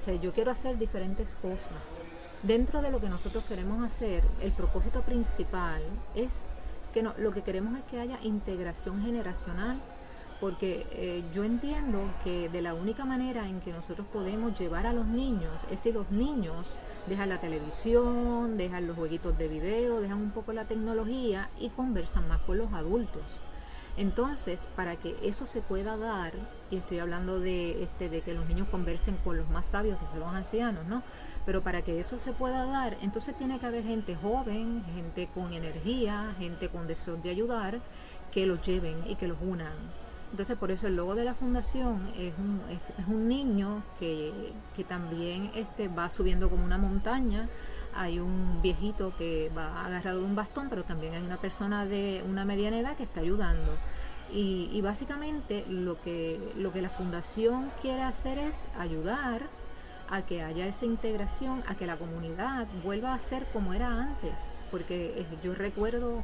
O 0.00 0.04
sea, 0.04 0.14
yo 0.14 0.32
quiero 0.32 0.52
hacer 0.52 0.78
diferentes 0.78 1.34
cosas. 1.42 1.72
Dentro 2.42 2.80
de 2.80 2.90
lo 2.90 3.00
que 3.00 3.10
nosotros 3.10 3.44
queremos 3.44 3.84
hacer, 3.84 4.24
el 4.40 4.52
propósito 4.52 5.02
principal 5.02 5.82
es 6.14 6.46
que 6.94 7.02
lo 7.02 7.32
que 7.32 7.42
queremos 7.42 7.78
es 7.78 7.84
que 7.84 8.00
haya 8.00 8.18
integración 8.22 9.02
generacional, 9.02 9.78
porque 10.40 10.86
eh, 10.92 11.22
yo 11.34 11.44
entiendo 11.44 12.00
que 12.24 12.48
de 12.48 12.62
la 12.62 12.72
única 12.72 13.04
manera 13.04 13.46
en 13.46 13.60
que 13.60 13.74
nosotros 13.74 14.06
podemos 14.10 14.58
llevar 14.58 14.86
a 14.86 14.94
los 14.94 15.06
niños 15.06 15.52
es 15.70 15.80
si 15.80 15.92
los 15.92 16.10
niños 16.10 16.78
dejan 17.06 17.28
la 17.28 17.42
televisión, 17.42 18.56
dejan 18.56 18.86
los 18.86 18.96
jueguitos 18.96 19.36
de 19.36 19.48
video, 19.48 20.00
dejan 20.00 20.18
un 20.18 20.30
poco 20.30 20.54
la 20.54 20.64
tecnología 20.64 21.50
y 21.58 21.68
conversan 21.68 22.26
más 22.26 22.40
con 22.40 22.56
los 22.56 22.72
adultos. 22.72 23.42
Entonces, 23.98 24.66
para 24.76 24.96
que 24.96 25.14
eso 25.22 25.44
se 25.44 25.60
pueda 25.60 25.98
dar, 25.98 26.32
y 26.70 26.76
estoy 26.76 27.00
hablando 27.00 27.38
de, 27.38 27.82
este, 27.82 28.08
de 28.08 28.22
que 28.22 28.32
los 28.32 28.48
niños 28.48 28.66
conversen 28.70 29.16
con 29.16 29.36
los 29.36 29.50
más 29.50 29.66
sabios, 29.66 29.98
que 29.98 30.06
son 30.06 30.20
los 30.20 30.30
ancianos, 30.30 30.86
¿no? 30.86 31.02
Pero 31.50 31.64
para 31.64 31.82
que 31.82 31.98
eso 31.98 32.16
se 32.16 32.32
pueda 32.32 32.64
dar, 32.64 32.96
entonces 33.02 33.36
tiene 33.36 33.58
que 33.58 33.66
haber 33.66 33.82
gente 33.82 34.14
joven, 34.14 34.84
gente 34.94 35.28
con 35.34 35.52
energía, 35.52 36.32
gente 36.38 36.68
con 36.68 36.86
deseo 36.86 37.16
de 37.16 37.28
ayudar, 37.28 37.80
que 38.30 38.46
los 38.46 38.64
lleven 38.64 39.02
y 39.08 39.16
que 39.16 39.26
los 39.26 39.36
unan. 39.42 39.72
Entonces, 40.30 40.56
por 40.56 40.70
eso 40.70 40.86
el 40.86 40.94
logo 40.94 41.16
de 41.16 41.24
la 41.24 41.34
fundación 41.34 42.06
es 42.16 42.34
un, 42.38 42.62
es, 42.70 43.08
un 43.08 43.26
niño 43.26 43.82
que, 43.98 44.52
que 44.76 44.84
también 44.84 45.50
este, 45.56 45.88
va 45.88 46.08
subiendo 46.08 46.48
como 46.50 46.64
una 46.64 46.78
montaña. 46.78 47.48
Hay 47.96 48.20
un 48.20 48.62
viejito 48.62 49.12
que 49.18 49.50
va 49.50 49.84
agarrado 49.84 50.20
de 50.20 50.26
un 50.26 50.36
bastón, 50.36 50.68
pero 50.70 50.84
también 50.84 51.14
hay 51.14 51.22
una 51.24 51.38
persona 51.38 51.84
de 51.84 52.22
una 52.28 52.44
mediana 52.44 52.78
edad 52.78 52.96
que 52.96 53.02
está 53.02 53.22
ayudando. 53.22 53.76
Y, 54.32 54.70
y 54.72 54.80
básicamente 54.82 55.64
lo 55.68 56.00
que, 56.00 56.52
lo 56.56 56.72
que 56.72 56.80
la 56.80 56.90
fundación 56.90 57.72
quiere 57.82 58.02
hacer 58.02 58.38
es 58.38 58.68
ayudar 58.78 59.50
a 60.10 60.22
que 60.22 60.42
haya 60.42 60.66
esa 60.66 60.84
integración, 60.86 61.62
a 61.68 61.74
que 61.76 61.86
la 61.86 61.96
comunidad 61.96 62.66
vuelva 62.84 63.14
a 63.14 63.18
ser 63.18 63.46
como 63.52 63.72
era 63.74 63.88
antes. 63.88 64.32
Porque 64.70 65.20
eh, 65.20 65.26
yo 65.42 65.54
recuerdo 65.54 66.22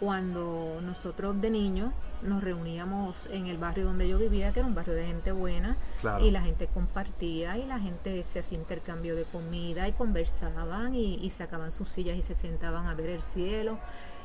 cuando 0.00 0.80
nosotros 0.82 1.40
de 1.40 1.50
niños 1.50 1.92
nos 2.22 2.42
reuníamos 2.42 3.26
en 3.30 3.46
el 3.46 3.56
barrio 3.58 3.84
donde 3.84 4.08
yo 4.08 4.18
vivía, 4.18 4.52
que 4.52 4.60
era 4.60 4.68
un 4.68 4.74
barrio 4.74 4.94
de 4.94 5.06
gente 5.06 5.32
buena, 5.32 5.76
Claro. 6.00 6.24
y 6.24 6.30
la 6.30 6.42
gente 6.42 6.66
compartía 6.66 7.56
y 7.58 7.66
la 7.66 7.78
gente 7.78 8.22
se 8.24 8.40
hacía 8.40 8.58
intercambio 8.58 9.14
de 9.16 9.24
comida 9.24 9.88
y 9.88 9.92
conversaban 9.92 10.94
y, 10.94 11.14
y 11.16 11.30
sacaban 11.30 11.70
sus 11.72 11.88
sillas 11.88 12.16
y 12.16 12.22
se 12.22 12.34
sentaban 12.34 12.86
a 12.86 12.94
ver 12.94 13.10
el 13.10 13.22
cielo. 13.22 13.78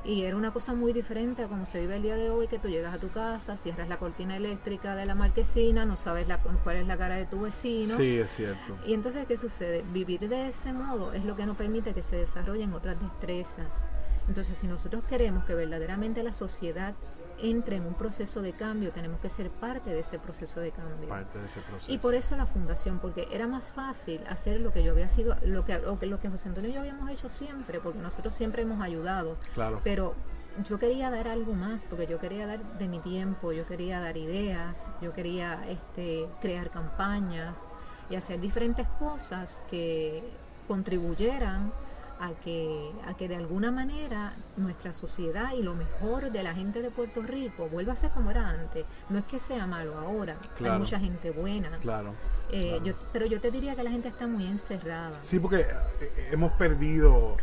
Y 0.03 0.23
era 0.23 0.38
una 0.38 0.51
cosa 0.51 0.73
muy 0.73 0.93
diferente 0.93 1.43
a 1.43 1.47
como 1.47 1.65
se 1.65 1.79
vive 1.79 1.97
el 1.97 2.03
día 2.03 2.15
de 2.15 2.29
hoy, 2.29 2.47
que 2.47 2.60
tú 2.60 2.69
llegas 2.69 2.93
a 2.93 2.99
tu 2.99 3.10
casa, 3.10 3.57
cierras 3.57 3.89
la 3.89 3.97
cortina 3.97 4.38
eléctrica 4.38 4.95
de 4.95 5.05
la 5.05 5.15
marquesina, 5.15 5.86
no 5.86 5.97
sabes 5.97 6.27
la- 6.27 6.39
cuál 6.39 6.77
es 6.77 6.88
la 6.88 6.97
cara 6.97 7.15
de 7.17 7.25
tu 7.25 7.41
vecino. 7.41 7.97
Sí, 7.97 8.17
es 8.17 8.31
cierto. 8.31 8.77
Y 8.86 8.93
entonces, 8.93 9.25
¿qué 9.27 9.38
sucede? 9.38 9.83
Vivir 9.91 10.29
de 10.29 10.47
ese 10.49 10.71
modo 10.73 11.13
es 11.13 11.25
lo 11.25 11.36
que 11.36 11.45
nos 11.45 11.57
permite 11.57 11.93
que 11.93 12.01
se 12.03 12.15
desarrollen 12.15 12.73
otras 12.73 12.99
destrezas. 12.99 13.86
Entonces, 14.27 14.57
si 14.57 14.67
nosotros 14.67 15.03
queremos 15.05 15.45
que 15.45 15.55
verdaderamente 15.55 16.21
la 16.23 16.33
sociedad 16.33 16.93
entre 17.39 17.78
en 17.78 17.86
un 17.86 17.93
proceso 17.93 18.41
de 18.41 18.54
cambio, 18.54 18.91
tenemos 18.91 19.19
que 19.19 19.30
ser 19.30 19.50
parte 19.50 19.89
de 19.89 20.00
ese 20.00 20.19
proceso 20.19 20.60
de 20.60 20.71
cambio. 20.71 21.08
Parte 21.10 21.39
de 21.39 21.45
ese 21.45 21.62
proceso. 21.62 21.91
Y 21.91 21.97
por 21.97 22.15
eso 22.15 22.36
la 22.36 22.45
fundación, 22.45 23.00
porque 23.00 23.28
era 23.32 23.47
más 23.47 23.71
fácil 23.71 24.21
hacer 24.28 24.62
lo 24.62 24.71
que 24.71 24.84
yo 24.84 24.91
había 24.91 25.10
sido, 25.10 25.36
lo 25.43 25.65
que, 25.65 25.78
lo 25.80 26.00
que, 26.00 26.06
lo 26.06 26.19
que 26.19 26.30
José 26.30 26.50
Antonio 26.50 26.69
y 26.69 26.73
yo 26.73 26.80
habíamos 26.80 27.10
hecho 27.10 27.30
siempre, 27.30 27.80
porque 27.80 28.00
nosotros 28.00 28.34
siempre 28.34 28.63
hemos 28.63 28.82
ayudado. 28.82 29.38
Claro. 29.54 29.82
Pero 29.84 30.15
yo 30.63 30.80
quería 30.80 31.10
dar 31.10 31.28
algo 31.28 31.54
más, 31.54 31.86
porque 31.86 32.08
yo 32.08 32.19
quería 32.19 32.47
dar 32.47 32.78
de 32.78 32.88
mi 32.88 33.00
tiempo, 33.00 33.52
yo 33.52 33.65
quería 33.67 34.00
dar 34.00 34.17
ideas, 34.17 34.88
yo 35.02 35.13
quería 35.13 35.63
este, 35.67 36.28
crear 36.41 36.71
campañas 36.71 37.67
y 38.10 38.15
hacer 38.15 38.39
diferentes 38.39 38.88
cosas 39.00 39.62
que 39.69 40.23
contribuyeran 40.67 41.71
a 42.19 42.32
que, 42.34 42.91
a 43.08 43.13
que 43.15 43.27
de 43.27 43.36
alguna 43.36 43.69
manera 43.71 44.34
nuestra 44.56 44.93
sociedad 44.93 45.53
y 45.53 45.62
lo 45.62 45.75
mejor 45.75 46.32
de 46.32 46.41
la 46.43 46.53
gente 46.56 46.82
de 46.82 46.89
Puerto 46.89 47.21
Rico 47.21 47.67
vuelva 47.69 47.93
a 47.93 47.95
ser 47.95 48.10
como 48.12 48.32
era 48.32 48.49
antes. 48.49 48.86
No 49.10 49.19
es 49.19 49.25
que 49.25 49.39
sea 49.39 49.67
malo 49.67 49.97
ahora, 49.99 50.36
Claro. 50.58 50.73
hay 50.73 50.80
mucha 50.80 50.99
gente 50.99 51.30
buena, 51.32 51.69
Claro. 51.77 52.13
eh, 52.51 52.69
claro. 52.80 52.86
yo, 52.86 52.93
pero 53.13 53.25
yo 53.27 53.39
te 53.39 53.51
diría 53.51 53.75
que 53.75 53.84
la 53.84 53.91
gente 53.91 54.08
está 54.08 54.25
muy 54.27 54.47
encerrada. 54.47 55.17
Sí, 55.21 55.39
porque 55.39 55.62
eh, 56.01 56.30
hemos 56.32 56.51
perdido, 56.53 57.38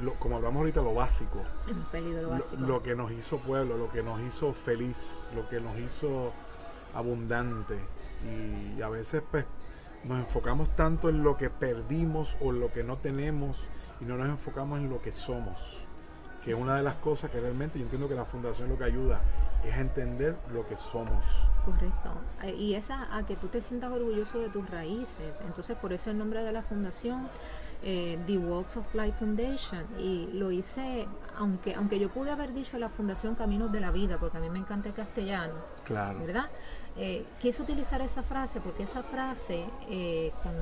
lo- 0.00 0.14
como 0.14 0.36
hablamos 0.36 0.60
ahorita, 0.60 0.82
lo 0.82 0.92
básico. 0.94 1.40
hemos 1.68 1.86
perdido 1.88 2.22
lo 2.22 2.28
básico. 2.30 2.62
lo 2.62 2.82
que 2.82 2.94
nos 2.94 3.10
hizo 3.12 3.38
pueblo, 3.38 3.78
lo 3.78 3.90
que 3.90 4.02
nos 4.02 4.20
hizo 4.20 4.52
feliz, 4.52 5.10
lo 5.34 5.48
que 5.48 5.60
nos 5.60 5.78
hizo 5.78 6.32
abundante. 6.94 7.78
Y 8.76 8.80
a 8.82 8.88
veces 8.88 9.22
pues 9.30 9.44
nos 10.04 10.18
enfocamos 10.18 10.74
tanto 10.76 11.08
en 11.08 11.22
lo 11.22 11.36
que 11.36 11.48
perdimos 11.50 12.36
o 12.40 12.50
en 12.50 12.60
lo 12.60 12.72
que 12.72 12.84
no 12.84 12.96
tenemos 12.98 13.56
y 14.00 14.04
no 14.04 14.16
nos 14.16 14.28
enfocamos 14.28 14.78
en 14.78 14.90
lo 14.90 15.00
que 15.00 15.12
somos. 15.12 15.58
Que 16.42 16.50
es 16.52 16.58
una 16.58 16.76
de 16.76 16.82
las 16.82 16.96
cosas 16.96 17.30
que 17.30 17.40
realmente 17.40 17.78
yo 17.78 17.84
entiendo 17.84 18.06
que 18.08 18.14
la 18.14 18.24
fundación 18.26 18.68
lo 18.68 18.76
que 18.76 18.84
ayuda 18.84 19.20
es 19.64 19.72
a 19.74 19.80
entender 19.80 20.36
lo 20.52 20.66
que 20.66 20.76
somos. 20.76 21.24
Correcto. 21.64 22.10
Eh, 22.42 22.54
Y 22.54 22.74
esa 22.74 23.16
a 23.16 23.24
que 23.24 23.34
tú 23.36 23.48
te 23.48 23.62
sientas 23.62 23.90
orgulloso 23.90 24.38
de 24.38 24.50
tus 24.50 24.68
raíces. 24.68 25.38
Entonces, 25.46 25.74
por 25.78 25.92
eso 25.94 26.10
el 26.10 26.18
nombre 26.18 26.44
de 26.44 26.52
la 26.52 26.62
fundación, 26.62 27.28
eh, 27.82 28.18
The 28.26 28.36
Walks 28.36 28.76
of 28.76 28.94
Life 28.94 29.14
Foundation. 29.18 29.84
Y 29.98 30.28
lo 30.34 30.50
hice, 30.50 31.08
aunque, 31.38 31.74
aunque 31.74 31.98
yo 31.98 32.10
pude 32.10 32.30
haber 32.30 32.52
dicho 32.52 32.76
la 32.78 32.90
Fundación 32.90 33.36
Caminos 33.36 33.72
de 33.72 33.80
la 33.80 33.90
Vida, 33.90 34.18
porque 34.18 34.36
a 34.36 34.40
mí 34.40 34.50
me 34.50 34.58
encanta 34.58 34.88
el 34.90 34.94
castellano, 34.94 35.54
Claro. 35.84 36.18
¿verdad? 36.18 36.50
Eh, 36.96 37.24
quise 37.40 37.60
utilizar 37.60 38.00
esa 38.02 38.22
frase 38.22 38.60
porque 38.60 38.84
esa 38.84 39.02
frase, 39.02 39.64
eh, 39.90 40.30
con, 40.44 40.54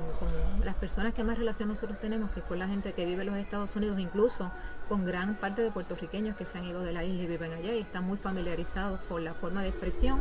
las 0.64 0.74
personas 0.76 1.12
que 1.12 1.22
más 1.22 1.36
relación 1.36 1.68
nosotros 1.68 1.98
tenemos, 2.00 2.30
que 2.30 2.40
es 2.40 2.46
con 2.46 2.58
la 2.58 2.66
gente 2.66 2.94
que 2.94 3.04
vive 3.04 3.20
en 3.22 3.28
los 3.28 3.36
Estados 3.36 3.76
Unidos, 3.76 4.00
incluso 4.00 4.50
con 4.88 5.04
gran 5.04 5.34
parte 5.34 5.60
de 5.60 5.70
puertorriqueños 5.70 6.34
que 6.36 6.46
se 6.46 6.56
han 6.56 6.64
ido 6.64 6.82
de 6.82 6.92
la 6.92 7.04
isla 7.04 7.24
y 7.24 7.26
viven 7.26 7.52
allá 7.52 7.74
y 7.74 7.80
están 7.80 8.04
muy 8.04 8.16
familiarizados 8.16 9.00
con 9.02 9.24
la 9.24 9.34
forma 9.34 9.62
de 9.62 9.68
expresión. 9.68 10.20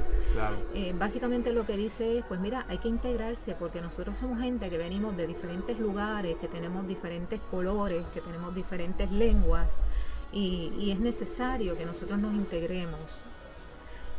Eh, 0.73 0.93
básicamente 0.97 1.53
lo 1.53 1.65
que 1.65 1.77
dice 1.77 2.17
es, 2.17 2.25
pues 2.25 2.41
mira, 2.41 2.65
hay 2.67 2.79
que 2.79 2.89
integrarse 2.89 3.55
porque 3.55 3.79
nosotros 3.79 4.17
somos 4.17 4.41
gente 4.41 4.69
que 4.69 4.77
venimos 4.77 5.15
de 5.15 5.27
diferentes 5.27 5.79
lugares, 5.79 6.35
que 6.41 6.49
tenemos 6.49 6.85
diferentes 6.87 7.39
colores, 7.49 8.05
que 8.13 8.19
tenemos 8.19 8.53
diferentes 8.53 9.09
lenguas 9.11 9.79
y, 10.33 10.73
y 10.77 10.91
es 10.91 10.99
necesario 10.99 11.77
que 11.77 11.85
nosotros 11.85 12.19
nos 12.19 12.33
integremos 12.33 12.99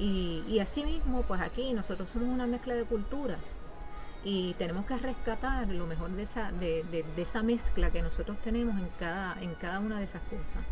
y, 0.03 0.43
y 0.49 0.59
asimismo, 0.59 1.23
pues 1.23 1.41
aquí 1.41 1.73
nosotros 1.75 2.09
somos 2.09 2.29
una 2.29 2.49
mezcla 2.49 2.75
de 2.75 2.85
culturas 2.85 3.61
y 4.25 4.55
tenemos 4.55 4.85
que 4.85 4.97
rescatar 4.97 5.69
lo 5.69 5.87
mejor 5.87 6.11
de 6.11 6.25
esa, 6.25 6.51
de, 6.51 6.85
de, 6.91 7.23
esa 7.23 7.45
mezcla 7.45 7.91
que 7.91 8.03
nosotros 8.03 8.37
tenemos 8.43 8.81
en 8.81 8.89
cada, 8.99 9.41
en 9.41 9.55
cada 9.55 9.79
una 9.79 9.99
de 9.99 10.05
esas 10.05 10.23
cosas. 10.23 10.63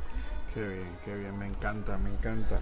Qué 0.53 0.67
bien, 0.67 0.89
qué 1.05 1.15
bien, 1.15 1.39
me 1.39 1.47
encanta, 1.47 1.97
me 1.97 2.11
encanta. 2.11 2.59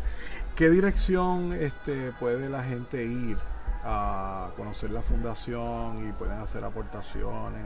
¿Qué 0.57 0.69
dirección 0.69 1.55
este, 1.55 2.13
puede 2.21 2.51
la 2.51 2.63
gente 2.63 3.03
ir 3.03 3.39
a 3.85 4.51
conocer 4.57 4.91
la 4.91 5.03
fundación 5.03 6.09
y 6.09 6.13
pueden 6.13 6.39
hacer 6.39 6.65
aportaciones? 6.65 7.65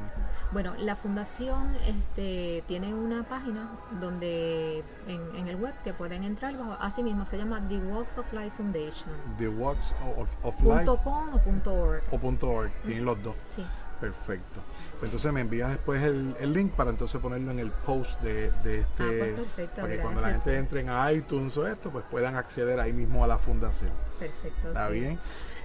Bueno, 0.52 0.74
la 0.78 0.96
fundación 0.96 1.74
este, 1.86 2.62
tiene 2.66 2.94
una 2.94 3.22
página 3.24 3.70
donde 4.00 4.84
en, 5.06 5.48
el 5.48 5.56
web 5.56 5.74
que 5.82 5.92
pueden 5.92 6.24
entrar, 6.24 6.54
así 6.80 7.02
mismo 7.02 7.26
se 7.26 7.38
llama 7.38 7.60
The 7.68 7.78
Walks 7.78 8.18
of 8.18 8.32
Life 8.32 8.52
Foundation. 8.56 9.10
The 9.38 9.48
Walks 9.48 9.94
of, 10.42 10.60
Life. 10.62 10.86
.com 11.02 11.34
o 11.34 11.38
punto 11.38 11.72
.org. 11.72 12.02
O 12.10 12.18
punto 12.18 12.50
.org, 12.50 12.70
tienen 12.84 13.04
los 13.04 13.22
dos. 13.22 13.34
Sí. 13.46 13.64
Perfecto. 14.02 14.60
Pues 14.98 15.10
entonces 15.10 15.32
me 15.32 15.42
envías 15.42 15.70
después 15.70 16.02
el, 16.02 16.34
link 16.52 16.72
para 16.72 16.90
entonces 16.90 17.20
ponerlo 17.20 17.52
en 17.52 17.60
el 17.60 17.70
post 17.70 18.20
de, 18.20 18.46
este. 18.46 18.82
Ah, 18.98 19.12
pues 19.16 19.34
perfecto, 19.34 19.80
para 19.80 19.88
que 19.94 20.00
cuando 20.00 20.20
la 20.20 20.30
gente 20.30 20.58
entre 20.58 20.80
en 20.80 20.88
iTunes 21.16 21.56
o 21.56 21.68
esto, 21.68 21.90
pues 21.90 22.04
puedan 22.10 22.34
acceder 22.34 22.80
ahí 22.80 22.92
mismo 22.92 23.22
a 23.22 23.28
la 23.28 23.38
fundación. 23.38 23.92
Perfecto. 24.22 24.68
¿Está 24.68 24.88
bien? 24.88 25.18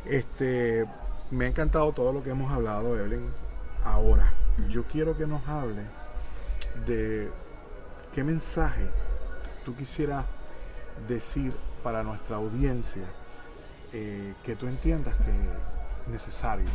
Este, 0.06 0.86
me 1.32 1.46
ha 1.46 1.48
encantado 1.48 1.92
todo 1.92 2.12
lo 2.14 2.24
que 2.24 2.32
hemos 2.32 2.52
hablado, 2.52 2.98
Evelyn. 2.98 3.30
Ahora, 3.84 4.34
yo 4.70 4.84
quiero 4.84 5.16
que 5.16 5.28
nos 5.28 5.48
hable 5.48 5.84
de 6.86 7.30
qué 8.14 8.24
mensaje 8.24 8.88
tú 9.64 9.76
quisieras 9.76 10.26
decir 11.08 11.54
para 11.84 12.04
nuestra 12.04 12.38
audiencia 12.38 13.04
eh, 13.94 14.34
que 14.44 14.56
tú 14.56 14.68
entiendas 14.68 15.16
que 15.18 15.32
es 15.32 16.12
necesario. 16.12 16.68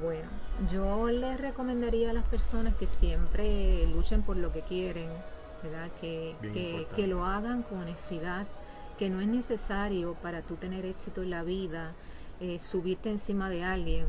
Bueno, 0.00 0.28
yo 0.72 1.08
les 1.08 1.40
recomendaría 1.40 2.10
a 2.10 2.12
las 2.12 2.24
personas 2.24 2.74
que 2.76 2.86
siempre 2.86 3.86
luchen 3.88 4.22
por 4.22 4.36
lo 4.36 4.52
que 4.52 4.62
quieren, 4.62 5.10
¿verdad? 5.62 5.90
Que, 6.00 6.36
que, 6.40 6.86
que, 6.94 7.06
lo 7.08 7.24
hagan 7.24 7.62
con 7.62 7.80
honestidad, 7.80 8.46
que 9.02 9.10
no 9.10 9.20
es 9.20 9.26
necesario 9.26 10.14
para 10.22 10.42
tú 10.42 10.54
tener 10.54 10.86
éxito 10.86 11.24
en 11.24 11.30
la 11.30 11.42
vida 11.42 11.90
eh, 12.38 12.60
subirte 12.60 13.10
encima 13.10 13.50
de 13.50 13.64
alguien 13.64 14.06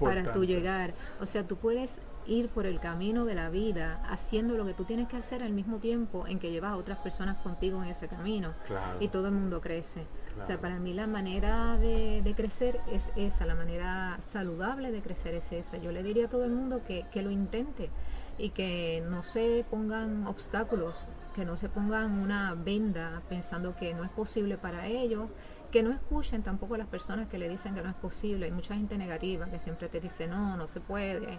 para, 0.00 0.32
tú 0.32 0.44
llegar. 0.44 0.92
O 1.20 1.26
sea, 1.26 1.46
tú 1.46 1.54
puedes 1.54 2.00
ir 2.26 2.48
por 2.48 2.66
el 2.66 2.80
camino 2.80 3.24
de 3.24 3.36
la 3.36 3.48
vida 3.48 4.02
haciendo 4.08 4.56
lo 4.56 4.66
que 4.66 4.74
tú 4.74 4.82
tienes 4.82 5.06
que 5.06 5.18
hacer 5.18 5.44
al 5.44 5.52
mismo 5.52 5.76
tiempo 5.76 6.26
en 6.26 6.40
que 6.40 6.50
llevas 6.50 6.72
a 6.72 6.76
otras 6.76 6.98
personas 6.98 7.36
contigo 7.44 7.80
en 7.84 7.90
ese 7.90 8.08
camino 8.08 8.54
y 8.98 9.06
todo 9.06 9.28
el 9.28 9.34
mundo 9.34 9.60
crece. 9.60 10.04
O 10.42 10.44
sea, 10.44 10.60
para 10.60 10.80
mí 10.80 10.92
la 10.92 11.06
manera 11.06 11.76
de, 11.76 12.22
de, 12.22 12.34
crecer 12.34 12.80
es 12.90 13.12
esa, 13.14 13.46
la 13.46 13.54
manera 13.54 14.18
saludable 14.32 14.90
de 14.90 15.00
crecer 15.00 15.34
es 15.34 15.52
esa. 15.52 15.76
Yo 15.76 15.92
le 15.92 16.02
diría 16.02 16.26
a 16.26 16.28
todo 16.28 16.44
el 16.44 16.50
mundo 16.50 16.82
que, 16.84 17.06
que 17.12 17.22
lo 17.22 17.30
intente 17.30 17.88
y 18.36 18.50
que 18.50 19.04
no 19.08 19.22
se 19.22 19.64
pongan 19.70 20.26
obstáculos, 20.26 21.08
que 21.32 21.44
no 21.44 21.56
se 21.56 21.68
pongan 21.68 22.12
una 22.12 22.54
venda 22.54 23.22
pensando 23.28 23.74
que 23.76 23.94
no 23.94 24.04
es 24.04 24.10
posible 24.10 24.58
para 24.58 24.86
ellos, 24.86 25.28
que 25.70 25.82
no 25.82 25.90
escuchen 25.90 26.42
tampoco 26.42 26.74
a 26.74 26.78
las 26.78 26.86
personas 26.86 27.28
que 27.28 27.38
le 27.38 27.48
dicen 27.48 27.74
que 27.74 27.82
no 27.82 27.88
es 27.88 27.94
posible. 27.94 28.46
Hay 28.46 28.52
mucha 28.52 28.74
gente 28.74 28.98
negativa 28.98 29.46
que 29.46 29.58
siempre 29.58 29.88
te 29.88 30.00
dice 30.00 30.26
no, 30.26 30.56
no 30.56 30.66
se 30.66 30.80
puede, 30.80 31.38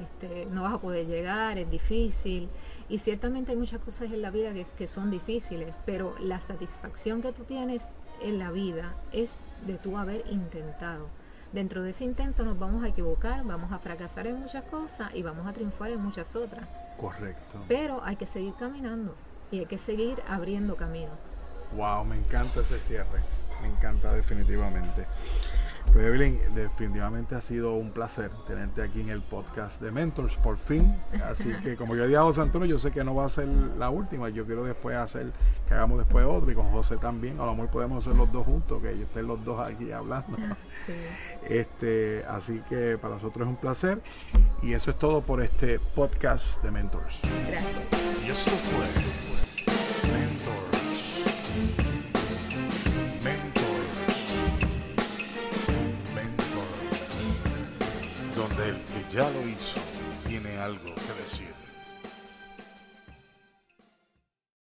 este, 0.00 0.46
no 0.46 0.62
vas 0.62 0.74
a 0.74 0.80
poder 0.80 1.06
llegar, 1.06 1.58
es 1.58 1.70
difícil. 1.70 2.48
Y 2.88 2.98
ciertamente 2.98 3.52
hay 3.52 3.58
muchas 3.58 3.80
cosas 3.80 4.10
en 4.10 4.22
la 4.22 4.30
vida 4.30 4.54
que, 4.54 4.66
que 4.76 4.88
son 4.88 5.10
difíciles, 5.10 5.74
pero 5.84 6.16
la 6.18 6.40
satisfacción 6.40 7.20
que 7.22 7.32
tú 7.32 7.44
tienes 7.44 7.86
en 8.22 8.38
la 8.38 8.50
vida 8.50 8.94
es 9.12 9.34
de 9.66 9.74
tú 9.74 9.98
haber 9.98 10.24
intentado 10.30 11.08
dentro 11.54 11.82
de 11.82 11.90
ese 11.90 12.04
intento 12.04 12.44
nos 12.44 12.58
vamos 12.58 12.82
a 12.82 12.88
equivocar, 12.88 13.44
vamos 13.44 13.70
a 13.70 13.78
fracasar 13.78 14.26
en 14.26 14.40
muchas 14.40 14.64
cosas 14.64 15.14
y 15.14 15.22
vamos 15.22 15.46
a 15.46 15.52
triunfar 15.52 15.92
en 15.92 16.00
muchas 16.02 16.34
otras. 16.34 16.66
Correcto. 16.98 17.64
Pero 17.68 18.02
hay 18.02 18.16
que 18.16 18.26
seguir 18.26 18.54
caminando 18.58 19.14
y 19.54 19.60
hay 19.60 19.66
que 19.66 19.78
seguir 19.78 20.20
abriendo 20.28 20.74
camino. 20.74 21.12
Wow, 21.76 22.04
me 22.04 22.16
encanta 22.16 22.60
ese 22.60 22.78
cierre, 22.78 23.20
me 23.62 23.68
encanta 23.68 24.12
definitivamente. 24.12 25.06
Pues 25.92 26.06
Evelyn, 26.06 26.40
definitivamente 26.54 27.36
ha 27.36 27.40
sido 27.40 27.74
un 27.74 27.92
placer 27.92 28.30
tenerte 28.48 28.82
aquí 28.82 29.00
en 29.00 29.10
el 29.10 29.20
podcast 29.20 29.80
de 29.80 29.92
Mentors, 29.92 30.34
por 30.38 30.56
fin. 30.56 30.96
Así 31.30 31.52
que 31.62 31.76
como 31.76 31.94
yo 31.94 32.04
dije 32.04 32.16
a 32.16 32.22
José 32.22 32.40
Antonio, 32.40 32.66
yo 32.66 32.80
sé 32.80 32.90
que 32.90 33.04
no 33.04 33.14
va 33.14 33.26
a 33.26 33.28
ser 33.28 33.46
la 33.78 33.90
última, 33.90 34.28
yo 34.28 34.44
quiero 34.44 34.64
después 34.64 34.96
hacer, 34.96 35.30
que 35.68 35.74
hagamos 35.74 35.98
después 35.98 36.26
otro 36.26 36.50
y 36.50 36.54
con 36.54 36.70
José 36.72 36.96
también, 36.96 37.38
a 37.38 37.44
lo 37.44 37.54
mejor 37.54 37.70
podemos 37.70 38.04
hacer 38.04 38.16
los 38.16 38.32
dos 38.32 38.44
juntos, 38.46 38.82
que 38.82 39.02
estén 39.02 39.26
los 39.26 39.44
dos 39.44 39.60
aquí 39.60 39.92
hablando. 39.92 40.36
Este, 41.48 42.24
así 42.26 42.60
que 42.68 42.96
para 42.96 43.14
nosotros 43.14 43.46
es 43.46 43.50
un 43.50 43.56
placer 43.56 44.00
y 44.62 44.72
eso 44.72 44.90
es 44.90 44.98
todo 44.98 45.20
por 45.20 45.42
este 45.42 45.78
podcast 45.78 46.62
de 46.62 46.70
Mentors. 46.70 47.20
Gracias. 47.46 47.80
Y 48.24 48.30
eso 48.30 48.50
fue 48.50 49.43
ya 59.14 59.30
lo 59.30 59.48
hizo, 59.48 59.80
tiene 60.26 60.58
algo 60.58 60.92
que 60.92 61.22
decir. 61.22 61.53